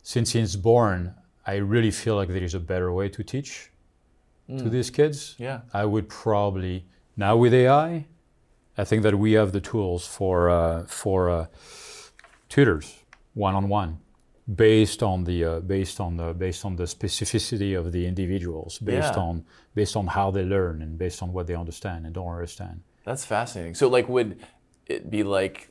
Since 0.03 0.33
he's 0.33 0.57
born, 0.57 1.15
I 1.47 1.57
really 1.57 1.91
feel 1.91 2.17
like 2.17 2.29
there 2.29 2.43
is 2.43 2.55
a 2.55 2.61
better 2.61 2.91
way 2.91 3.11
to 3.11 3.23
teach 3.23 3.71
to 4.59 4.69
these 4.69 4.91
kids. 4.91 5.37
Yeah. 5.39 5.61
I 5.73 5.85
would 5.85 6.09
probably 6.09 6.85
now 7.17 7.37
with 7.37 7.55
AI, 7.55 8.07
I 8.79 8.85
think 8.85 9.03
that 9.03 9.15
we 9.19 9.33
have 9.33 9.53
the 9.53 9.61
tools 9.61 10.07
for 10.07 10.51
uh, 10.51 10.85
for 10.87 11.31
uh, 11.31 11.47
tutors 12.49 12.97
one 13.35 13.55
on 13.55 13.69
one, 13.69 13.99
based 14.55 15.03
on 15.03 15.25
the 15.25 15.45
uh, 15.45 15.61
based 15.61 16.01
on 16.01 16.17
the 16.17 16.35
based 16.35 16.65
on 16.65 16.77
the 16.77 16.85
specificity 16.85 17.79
of 17.79 17.93
the 17.93 18.07
individuals, 18.07 18.79
based 18.79 19.15
Yeah. 19.15 19.23
on 19.23 19.45
based 19.75 19.97
on 19.97 20.07
how 20.09 20.31
they 20.31 20.45
learn 20.45 20.83
and 20.83 20.99
based 20.99 21.23
on 21.23 21.33
what 21.33 21.47
they 21.47 21.55
understand 21.55 22.07
and 22.07 22.15
don't 22.15 22.29
understand. 22.29 22.83
That's 23.05 23.25
fascinating. 23.25 23.75
So, 23.75 23.89
like, 23.89 24.09
would 24.09 24.39
it 24.87 25.11
be 25.11 25.23
like 25.23 25.71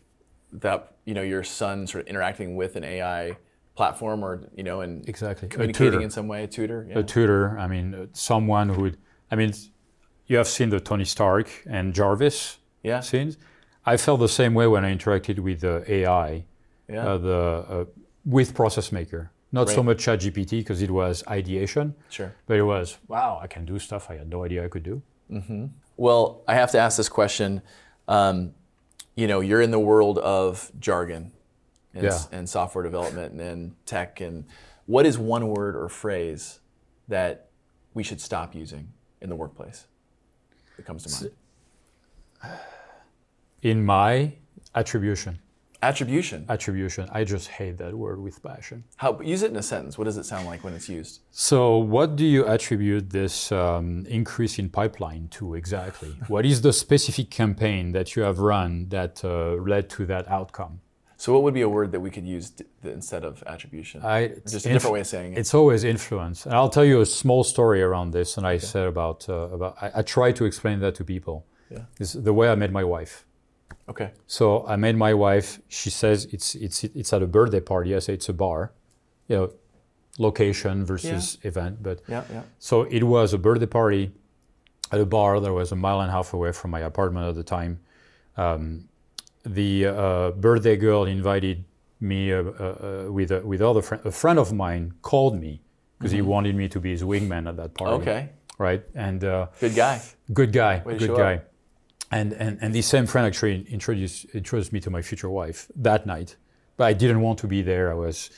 that? 0.53 0.93
You 1.05 1.13
know, 1.13 1.21
your 1.21 1.43
son 1.43 1.87
sort 1.87 2.03
of 2.03 2.07
interacting 2.07 2.55
with 2.55 2.75
an 2.75 2.83
AI 2.83 3.37
platform, 3.79 4.19
or 4.27 4.31
you 4.59 4.63
know, 4.67 4.77
and 4.85 4.91
Exactly. 5.13 5.47
Communicating 5.53 6.01
in 6.07 6.11
some 6.17 6.27
way, 6.33 6.39
a 6.43 6.47
tutor. 6.57 6.79
Yeah. 6.89 6.99
a 7.01 7.03
tutor. 7.13 7.43
I 7.65 7.67
mean, 7.73 7.85
uh, 7.95 7.97
someone 8.29 8.67
who 8.73 8.81
would. 8.85 8.97
I 9.31 9.35
mean, 9.41 9.51
you 10.29 10.35
have 10.41 10.49
seen 10.57 10.69
the 10.75 10.81
Tony 10.89 11.05
Stark 11.15 11.47
and 11.77 11.85
Jarvis 11.99 12.37
yeah. 12.89 12.99
scenes. 13.09 13.33
I 13.93 13.95
felt 14.05 14.19
the 14.19 14.33
same 14.41 14.53
way 14.59 14.67
when 14.73 14.83
I 14.87 14.91
interacted 14.97 15.37
with 15.47 15.59
the 15.67 15.75
AI, 15.97 16.31
Yeah. 16.95 17.07
uh, 17.09 17.17
the 17.29 17.39
uh, 17.75 17.85
with 18.35 18.49
Process 18.61 18.87
Maker. 18.91 19.21
Not 19.51 19.65
so 19.69 19.77
Right. 19.77 19.85
much 19.89 19.99
ChatGPT 20.05 20.51
because 20.63 20.79
it 20.87 20.91
was 21.01 21.23
ideation, 21.39 21.85
sure. 22.17 22.31
but 22.47 22.55
it 22.63 22.65
was 22.73 22.87
wow, 23.13 23.31
I 23.45 23.47
can 23.53 23.63
do 23.71 23.75
stuff 23.87 24.03
I 24.13 24.15
had 24.21 24.27
no 24.35 24.39
idea 24.47 24.59
I 24.67 24.69
could 24.73 24.85
do. 24.91 24.95
Well, 26.05 26.23
I 26.51 26.53
have 26.61 26.71
to 26.75 26.79
ask 26.85 26.93
this 27.01 27.09
question. 27.19 27.61
Um, 28.07 28.35
you 29.21 29.27
know, 29.31 29.39
you're 29.47 29.63
in 29.67 29.71
the 29.77 29.83
world 29.91 30.17
of 30.39 30.71
jargon 30.87 31.23
and, 31.99 32.07
Yeah. 32.07 32.19
and 32.31 32.49
software 32.49 32.83
development 32.83 33.39
and 33.39 33.75
tech. 33.85 34.21
And 34.21 34.45
what 34.85 35.05
is 35.05 35.17
one 35.17 35.47
word 35.47 35.75
or 35.75 35.89
phrase 35.89 36.59
that 37.07 37.49
we 37.93 38.03
should 38.03 38.21
stop 38.21 38.55
using 38.55 38.89
in 39.21 39.29
the 39.29 39.35
workplace 39.35 39.85
that 40.77 40.85
comes 40.85 41.03
to 41.03 41.09
mind? 42.43 42.59
In 43.61 43.85
my 43.85 44.33
attribution, 44.75 45.39
Attribution. 45.81 46.45
attribution, 46.49 47.09
I 47.11 47.23
just 47.23 47.47
hate 47.49 47.77
that 47.77 47.93
word 47.93 48.19
with 48.21 48.41
passion. 48.43 48.83
How 48.97 49.19
use 49.21 49.43
it 49.43 49.51
in 49.51 49.57
a 49.57 49.61
sentence? 49.63 49.97
What 49.97 50.05
does 50.05 50.17
it 50.17 50.25
sound 50.25 50.45
like 50.45 50.63
when 50.63 50.73
it's 50.73 50.87
used? 50.89 51.21
So, 51.31 51.77
what 51.77 52.15
do 52.15 52.25
you 52.25 52.45
attribute 52.47 53.09
this 53.09 53.51
um, 53.51 54.05
increase 54.07 54.59
in 54.59 54.69
pipeline 54.69 55.27
to 55.31 55.55
exactly? 55.55 56.09
what 56.27 56.45
is 56.45 56.61
the 56.61 56.71
specific 56.73 57.29
campaign 57.29 57.91
that 57.93 58.15
you 58.15 58.23
have 58.23 58.39
run 58.39 58.87
that 58.89 59.23
uh, 59.25 59.53
led 59.55 59.89
to 59.91 60.05
that 60.05 60.27
outcome? 60.29 60.79
So, 61.19 61.33
what 61.33 61.43
would 61.43 61.53
be 61.53 61.63
a 61.63 61.67
word 61.67 61.91
that 61.91 61.99
we 61.99 62.09
could 62.09 62.25
use 62.25 62.49
d- 62.51 62.63
instead 62.83 63.25
of 63.25 63.43
attribution? 63.45 64.01
I, 64.05 64.29
just 64.49 64.65
a 64.65 64.69
different 64.71 64.93
way 64.93 65.01
of 65.01 65.07
saying 65.07 65.33
it. 65.33 65.39
It's 65.39 65.53
always 65.53 65.83
influence, 65.83 66.45
and 66.45 66.55
I'll 66.55 66.69
tell 66.69 66.85
you 66.85 67.01
a 67.01 67.05
small 67.05 67.43
story 67.43 67.81
around 67.81 68.11
this. 68.11 68.37
And 68.37 68.47
I 68.47 68.57
said 68.57 68.87
about 68.87 69.27
uh, 69.27 69.33
about 69.57 69.75
I, 69.81 69.91
I 69.99 70.01
try 70.01 70.31
to 70.31 70.45
explain 70.45 70.79
that 70.79 70.95
to 70.95 71.03
people. 71.03 71.45
Yeah. 71.69 71.79
This 71.97 72.15
is 72.15 72.23
the 72.23 72.31
way 72.31 72.47
I 72.49 72.55
met 72.55 72.71
my 72.71 72.85
wife. 72.85 73.25
Okay. 73.89 74.11
So 74.27 74.65
I 74.65 74.77
met 74.77 74.95
my 74.95 75.13
wife. 75.13 75.59
She 75.67 75.89
says 75.89 76.25
it's 76.31 76.55
it's 76.55 76.85
it's 76.85 77.11
at 77.11 77.21
a 77.21 77.27
birthday 77.27 77.59
party. 77.59 77.93
I 77.93 77.99
say 77.99 78.13
it's 78.13 78.29
a 78.29 78.33
bar, 78.33 78.71
you 79.27 79.35
know, 79.35 79.53
location 80.19 80.85
versus 80.85 81.37
event. 81.43 81.83
But 81.83 81.99
Yeah. 82.07 82.23
Yeah. 82.31 82.43
so 82.59 82.83
it 82.83 83.03
was 83.03 83.33
a 83.33 83.37
birthday 83.37 83.65
party 83.67 84.11
at 84.93 85.01
a 85.01 85.05
bar 85.05 85.41
that 85.41 85.51
was 85.53 85.71
a 85.73 85.75
mile 85.75 85.99
and 85.99 86.09
a 86.09 86.13
half 86.13 86.33
away 86.33 86.53
from 86.53 86.71
my 86.71 86.79
apartment 86.79 87.27
at 87.27 87.35
the 87.35 87.43
time. 87.43 87.79
Um, 88.37 88.88
the 89.53 89.87
uh, 89.87 90.31
birthday 90.31 90.77
girl 90.77 91.05
invited 91.05 91.63
me 91.99 92.31
uh, 92.31 92.43
uh, 92.43 93.05
uh, 93.07 93.11
with 93.11 93.31
a, 93.31 93.41
with 93.41 93.61
other 93.61 93.81
friend. 93.81 94.05
A 94.05 94.11
friend 94.11 94.39
of 94.39 94.53
mine 94.53 94.93
called 95.01 95.39
me 95.39 95.61
because 95.97 96.11
he 96.11 96.21
wanted 96.21 96.55
me 96.55 96.67
to 96.69 96.79
be 96.79 96.91
his 96.91 97.03
wingman 97.03 97.47
at 97.47 97.57
that 97.57 97.73
party. 97.73 97.93
Mm-hmm. 97.93 98.01
Okay. 98.09 98.29
Right. 98.57 98.83
And 98.95 99.23
uh, 99.23 99.47
Good 99.59 99.75
guy. 99.75 100.01
good 100.33 100.51
guy. 100.53 100.81
Way 100.85 100.97
good 100.97 101.15
guy. 101.15 101.35
up. 101.35 101.45
And, 102.11 102.33
and 102.33 102.57
and 102.61 102.73
the 102.73 102.81
same 102.81 103.05
friend 103.05 103.27
actually 103.27 103.65
introduced 103.69 104.25
introduced 104.33 104.71
me 104.73 104.79
to 104.81 104.89
my 104.89 105.01
future 105.01 105.29
wife 105.29 105.67
that 105.75 106.05
night. 106.05 106.35
But 106.77 106.85
I 106.85 106.93
didn't 106.93 107.21
want 107.21 107.39
to 107.39 107.47
be 107.47 107.61
there. 107.61 107.91
I 107.91 107.95
was 107.95 108.29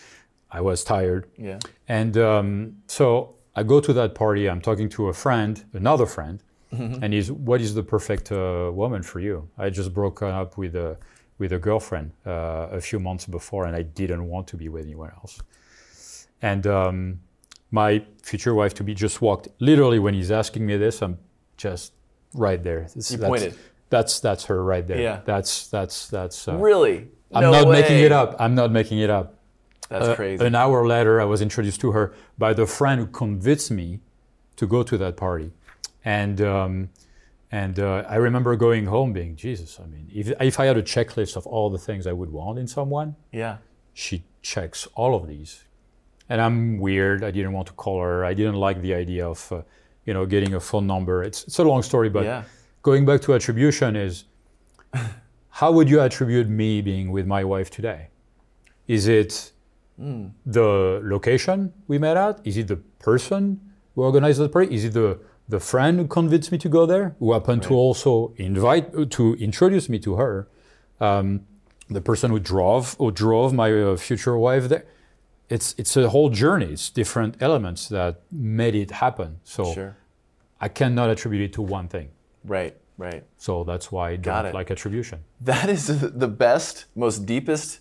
I 0.52 0.62
was 0.62 0.84
tired. 0.84 1.24
Yeah. 1.38 1.60
And 1.88 2.17
um, 2.17 2.78
so 2.88 3.36
I 3.56 3.63
go 3.63 3.80
to 3.80 3.93
that 3.93 4.13
party. 4.15 4.50
I'm 4.50 4.62
talking 4.62 4.89
to 4.89 5.08
a 5.08 5.13
friend, 5.13 5.63
another 5.74 6.06
friend, 6.06 6.43
and 6.71 7.13
he's, 7.13 7.31
"What 7.31 7.62
is 7.62 7.73
the 7.75 7.84
perfect 7.84 8.31
uh, 8.31 8.71
woman 8.73 9.03
for 9.03 9.19
you?" 9.19 9.47
I 9.57 9.69
just 9.69 9.93
broke 9.93 10.21
up 10.21 10.57
with 10.57 10.75
a 10.75 10.97
with 11.38 11.51
a 11.53 11.60
girlfriend 11.60 12.12
uh, 12.25 12.67
a 12.71 12.79
few 12.81 12.99
months 12.99 13.25
before, 13.25 13.65
and 13.65 13.75
I 13.75 13.81
didn't 13.84 14.27
want 14.27 14.47
to 14.47 14.57
be 14.57 14.69
with 14.69 14.86
anyone 14.86 15.12
else. 15.17 15.41
And 16.41 16.65
um, 16.67 17.19
my 17.71 18.03
future 18.23 18.53
wife 18.53 18.73
to 18.75 18.84
be 18.84 18.93
just 18.93 19.21
walked. 19.21 19.47
Literally, 19.60 19.99
when 19.99 20.13
he's 20.13 20.31
asking 20.31 20.65
me 20.65 20.77
this, 20.77 21.01
I'm 21.01 21.17
just 21.57 21.93
right 22.34 22.62
there. 22.63 22.88
This- 22.95 23.12
You 23.12 23.17
that's, 23.17 23.29
pointed. 23.29 23.53
That's 23.89 24.19
that's 24.21 24.45
her 24.45 24.63
right 24.63 24.88
there. 24.88 25.01
Yeah. 25.01 25.19
That's 25.25 25.67
that's 25.67 26.07
that's. 26.07 26.47
Uh, 26.47 26.55
Really? 26.57 27.07
I'm 27.34 27.43
No 27.43 27.51
not 27.51 27.67
making 27.69 27.99
it 27.99 28.12
up. 28.12 28.36
I'm 28.39 28.55
not 28.55 28.71
making 28.71 28.99
it 28.99 29.10
up. 29.10 29.36
That's 29.89 30.07
Uh, 30.07 30.15
crazy. 30.15 30.45
An 30.45 30.55
hour 30.55 30.88
later, 30.88 31.19
I 31.19 31.25
was 31.25 31.41
introduced 31.41 31.81
to 31.81 31.91
her 31.91 32.13
by 32.38 32.53
the 32.53 32.65
friend 32.65 32.99
who 33.01 33.07
convinced 33.07 33.71
me 33.71 33.99
to 34.55 34.65
go 34.67 34.84
to 34.84 34.97
that 34.97 35.15
party, 35.17 35.51
and 36.06 36.41
um, 36.41 36.89
and 37.52 37.80
uh, 37.80 38.04
I 38.08 38.15
remember 38.15 38.56
going 38.56 38.86
home 38.86 39.13
being 39.13 39.36
Jesus. 39.36 39.80
I 39.80 39.86
mean, 39.88 40.10
if 40.13 40.30
if 40.41 40.60
I 40.60 40.65
had 40.65 40.78
a 40.78 40.84
checklist 40.84 41.36
of 41.36 41.46
all 41.48 41.70
the 41.70 41.78
things 41.78 42.08
I 42.08 42.13
would 42.13 42.32
want 42.32 42.60
in 42.60 42.67
someone, 42.67 43.15
yeah. 43.32 43.58
she 43.94 44.24
checks 44.41 44.88
all 44.96 45.15
of 45.15 45.28
these. 45.28 45.63
And 46.30 46.39
I'm 46.39 46.80
weird. 46.80 47.24
I 47.24 47.32
didn't 47.32 47.52
want 47.52 47.67
to 47.67 47.74
call 47.74 48.02
her. 48.02 48.24
I 48.24 48.34
didn't 48.34 48.56
like 48.56 48.82
the 48.82 48.94
idea 48.94 49.28
of, 49.28 49.52
uh, 49.52 49.62
you 50.06 50.13
know, 50.13 50.26
getting 50.26 50.54
a 50.54 50.60
phone 50.60 50.88
number. 50.88 51.24
It's 51.24 51.44
it's 51.44 51.60
a 51.60 51.63
long 51.63 51.84
story, 51.84 52.10
but 52.10 52.24
Yeah. 52.24 52.44
going 52.82 53.06
back 53.06 53.22
to 53.22 53.34
attribution 53.34 53.96
is 53.98 54.24
how 55.50 55.72
would 55.74 55.89
you 55.89 56.00
attribute 56.00 56.48
me 56.48 56.82
being 56.82 57.12
with 57.12 57.28
my 57.28 57.44
wife 57.44 57.70
today? 57.70 58.08
Is 58.88 59.08
it 59.08 59.52
the 60.46 61.02
location 61.04 61.74
we 61.88 61.98
met 61.98 62.17
at? 62.17 62.39
Is 62.44 62.58
it 62.58 62.67
the 62.67 62.78
person 63.00 63.60
who 63.96 64.04
organized 64.04 64.39
the 64.39 64.50
party? 64.50 64.74
Is 64.74 64.86
it 64.86 64.94
the 64.94 65.20
the 65.51 65.59
friend 65.59 65.99
who 65.99 66.07
convinced 66.07 66.51
me 66.51 66.57
to 66.57 66.69
go 66.69 66.85
there, 66.85 67.15
who 67.19 67.33
happened 67.33 67.61
to 67.63 67.73
also 67.73 68.33
invite 68.37 68.85
to 69.17 69.23
introduce 69.35 69.89
me 69.93 69.99
to 69.99 70.15
her? 70.15 70.47
Um, 70.99 71.27
the 71.89 72.01
person 72.01 72.31
who 72.31 72.39
drove 72.39 72.95
who 72.97 73.11
drove 73.11 73.53
my 73.53 73.69
uh, 73.71 73.97
future 73.97 74.37
wife 74.37 74.69
there. 74.69 74.85
It's 75.49 75.75
it's 75.77 75.97
a 75.97 76.09
whole 76.09 76.29
journey. 76.29 76.69
It's 76.75 76.89
different 76.89 77.35
elements 77.41 77.89
that 77.89 78.21
made 78.31 78.75
it 78.83 78.91
happen. 78.91 79.29
So 79.43 79.63
Sure. 79.73 79.93
I 80.65 80.69
cannot 80.69 81.09
attribute 81.09 81.43
it 81.47 81.53
to 81.53 81.61
one 81.61 81.87
thing. 81.87 82.07
Right. 82.45 82.75
Right. 82.97 83.23
So 83.37 83.63
that's 83.63 83.91
why 83.91 84.11
I 84.11 84.15
don't 84.15 84.53
like 84.53 84.71
attribution. 84.71 85.19
That 85.41 85.69
is 85.69 85.83
the 86.25 86.27
best, 86.27 86.85
most 86.95 87.25
deepest 87.25 87.79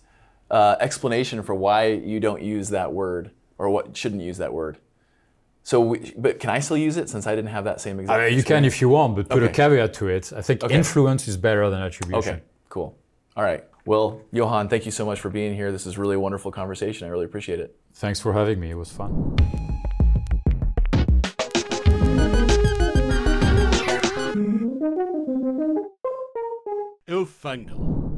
uh, 0.49 0.75
explanation 0.79 1.43
for 1.43 1.55
why 1.55 1.79
you 2.11 2.19
don't 2.19 2.41
use 2.41 2.69
that 2.69 2.91
word 2.91 3.31
or 3.57 3.69
what 3.69 3.95
shouldn't 3.95 4.23
use 4.23 4.37
that 4.39 4.51
word. 4.51 4.79
So, 5.63 5.79
we, 5.79 6.13
but 6.17 6.39
can 6.39 6.49
I 6.49 6.59
still 6.59 6.77
use 6.77 6.97
it 6.97 7.07
since 7.09 7.27
I 7.27 7.35
didn't 7.35 7.51
have 7.51 7.65
that 7.65 7.79
same 7.79 7.99
exact? 7.99 8.19
I 8.19 8.29
mean, 8.29 8.37
you 8.37 8.43
can 8.43 8.65
if 8.65 8.81
you 8.81 8.89
want, 8.89 9.15
but 9.15 9.29
put 9.29 9.43
a 9.43 9.49
caveat 9.49 9.93
to 9.95 10.07
it. 10.07 10.33
I 10.35 10.41
think 10.41 10.63
Okay. 10.63 10.73
influence 10.75 11.27
is 11.27 11.37
better 11.37 11.69
than 11.69 11.81
attribution. 11.81 12.33
Okay, 12.35 12.41
cool. 12.69 12.97
All 13.37 13.43
right. 13.43 13.63
Well, 13.85 14.21
Johan, 14.31 14.69
thank 14.69 14.85
you 14.85 14.91
so 14.91 15.05
much 15.05 15.19
for 15.19 15.29
being 15.29 15.55
here. 15.55 15.71
This 15.71 15.85
is 15.85 15.97
really 15.97 16.15
a 16.15 16.19
wonderful 16.19 16.51
conversation. 16.51 17.07
I 17.07 17.11
really 17.11 17.25
appreciate 17.25 17.59
it. 17.59 17.75
Thanks 17.93 18.19
for 18.19 18.33
having 18.33 18.59
me. 18.59 18.71
It 18.71 18.75
was 18.77 18.91
fun. 18.91 19.35
El 27.07 27.25
Fango. 27.25 28.10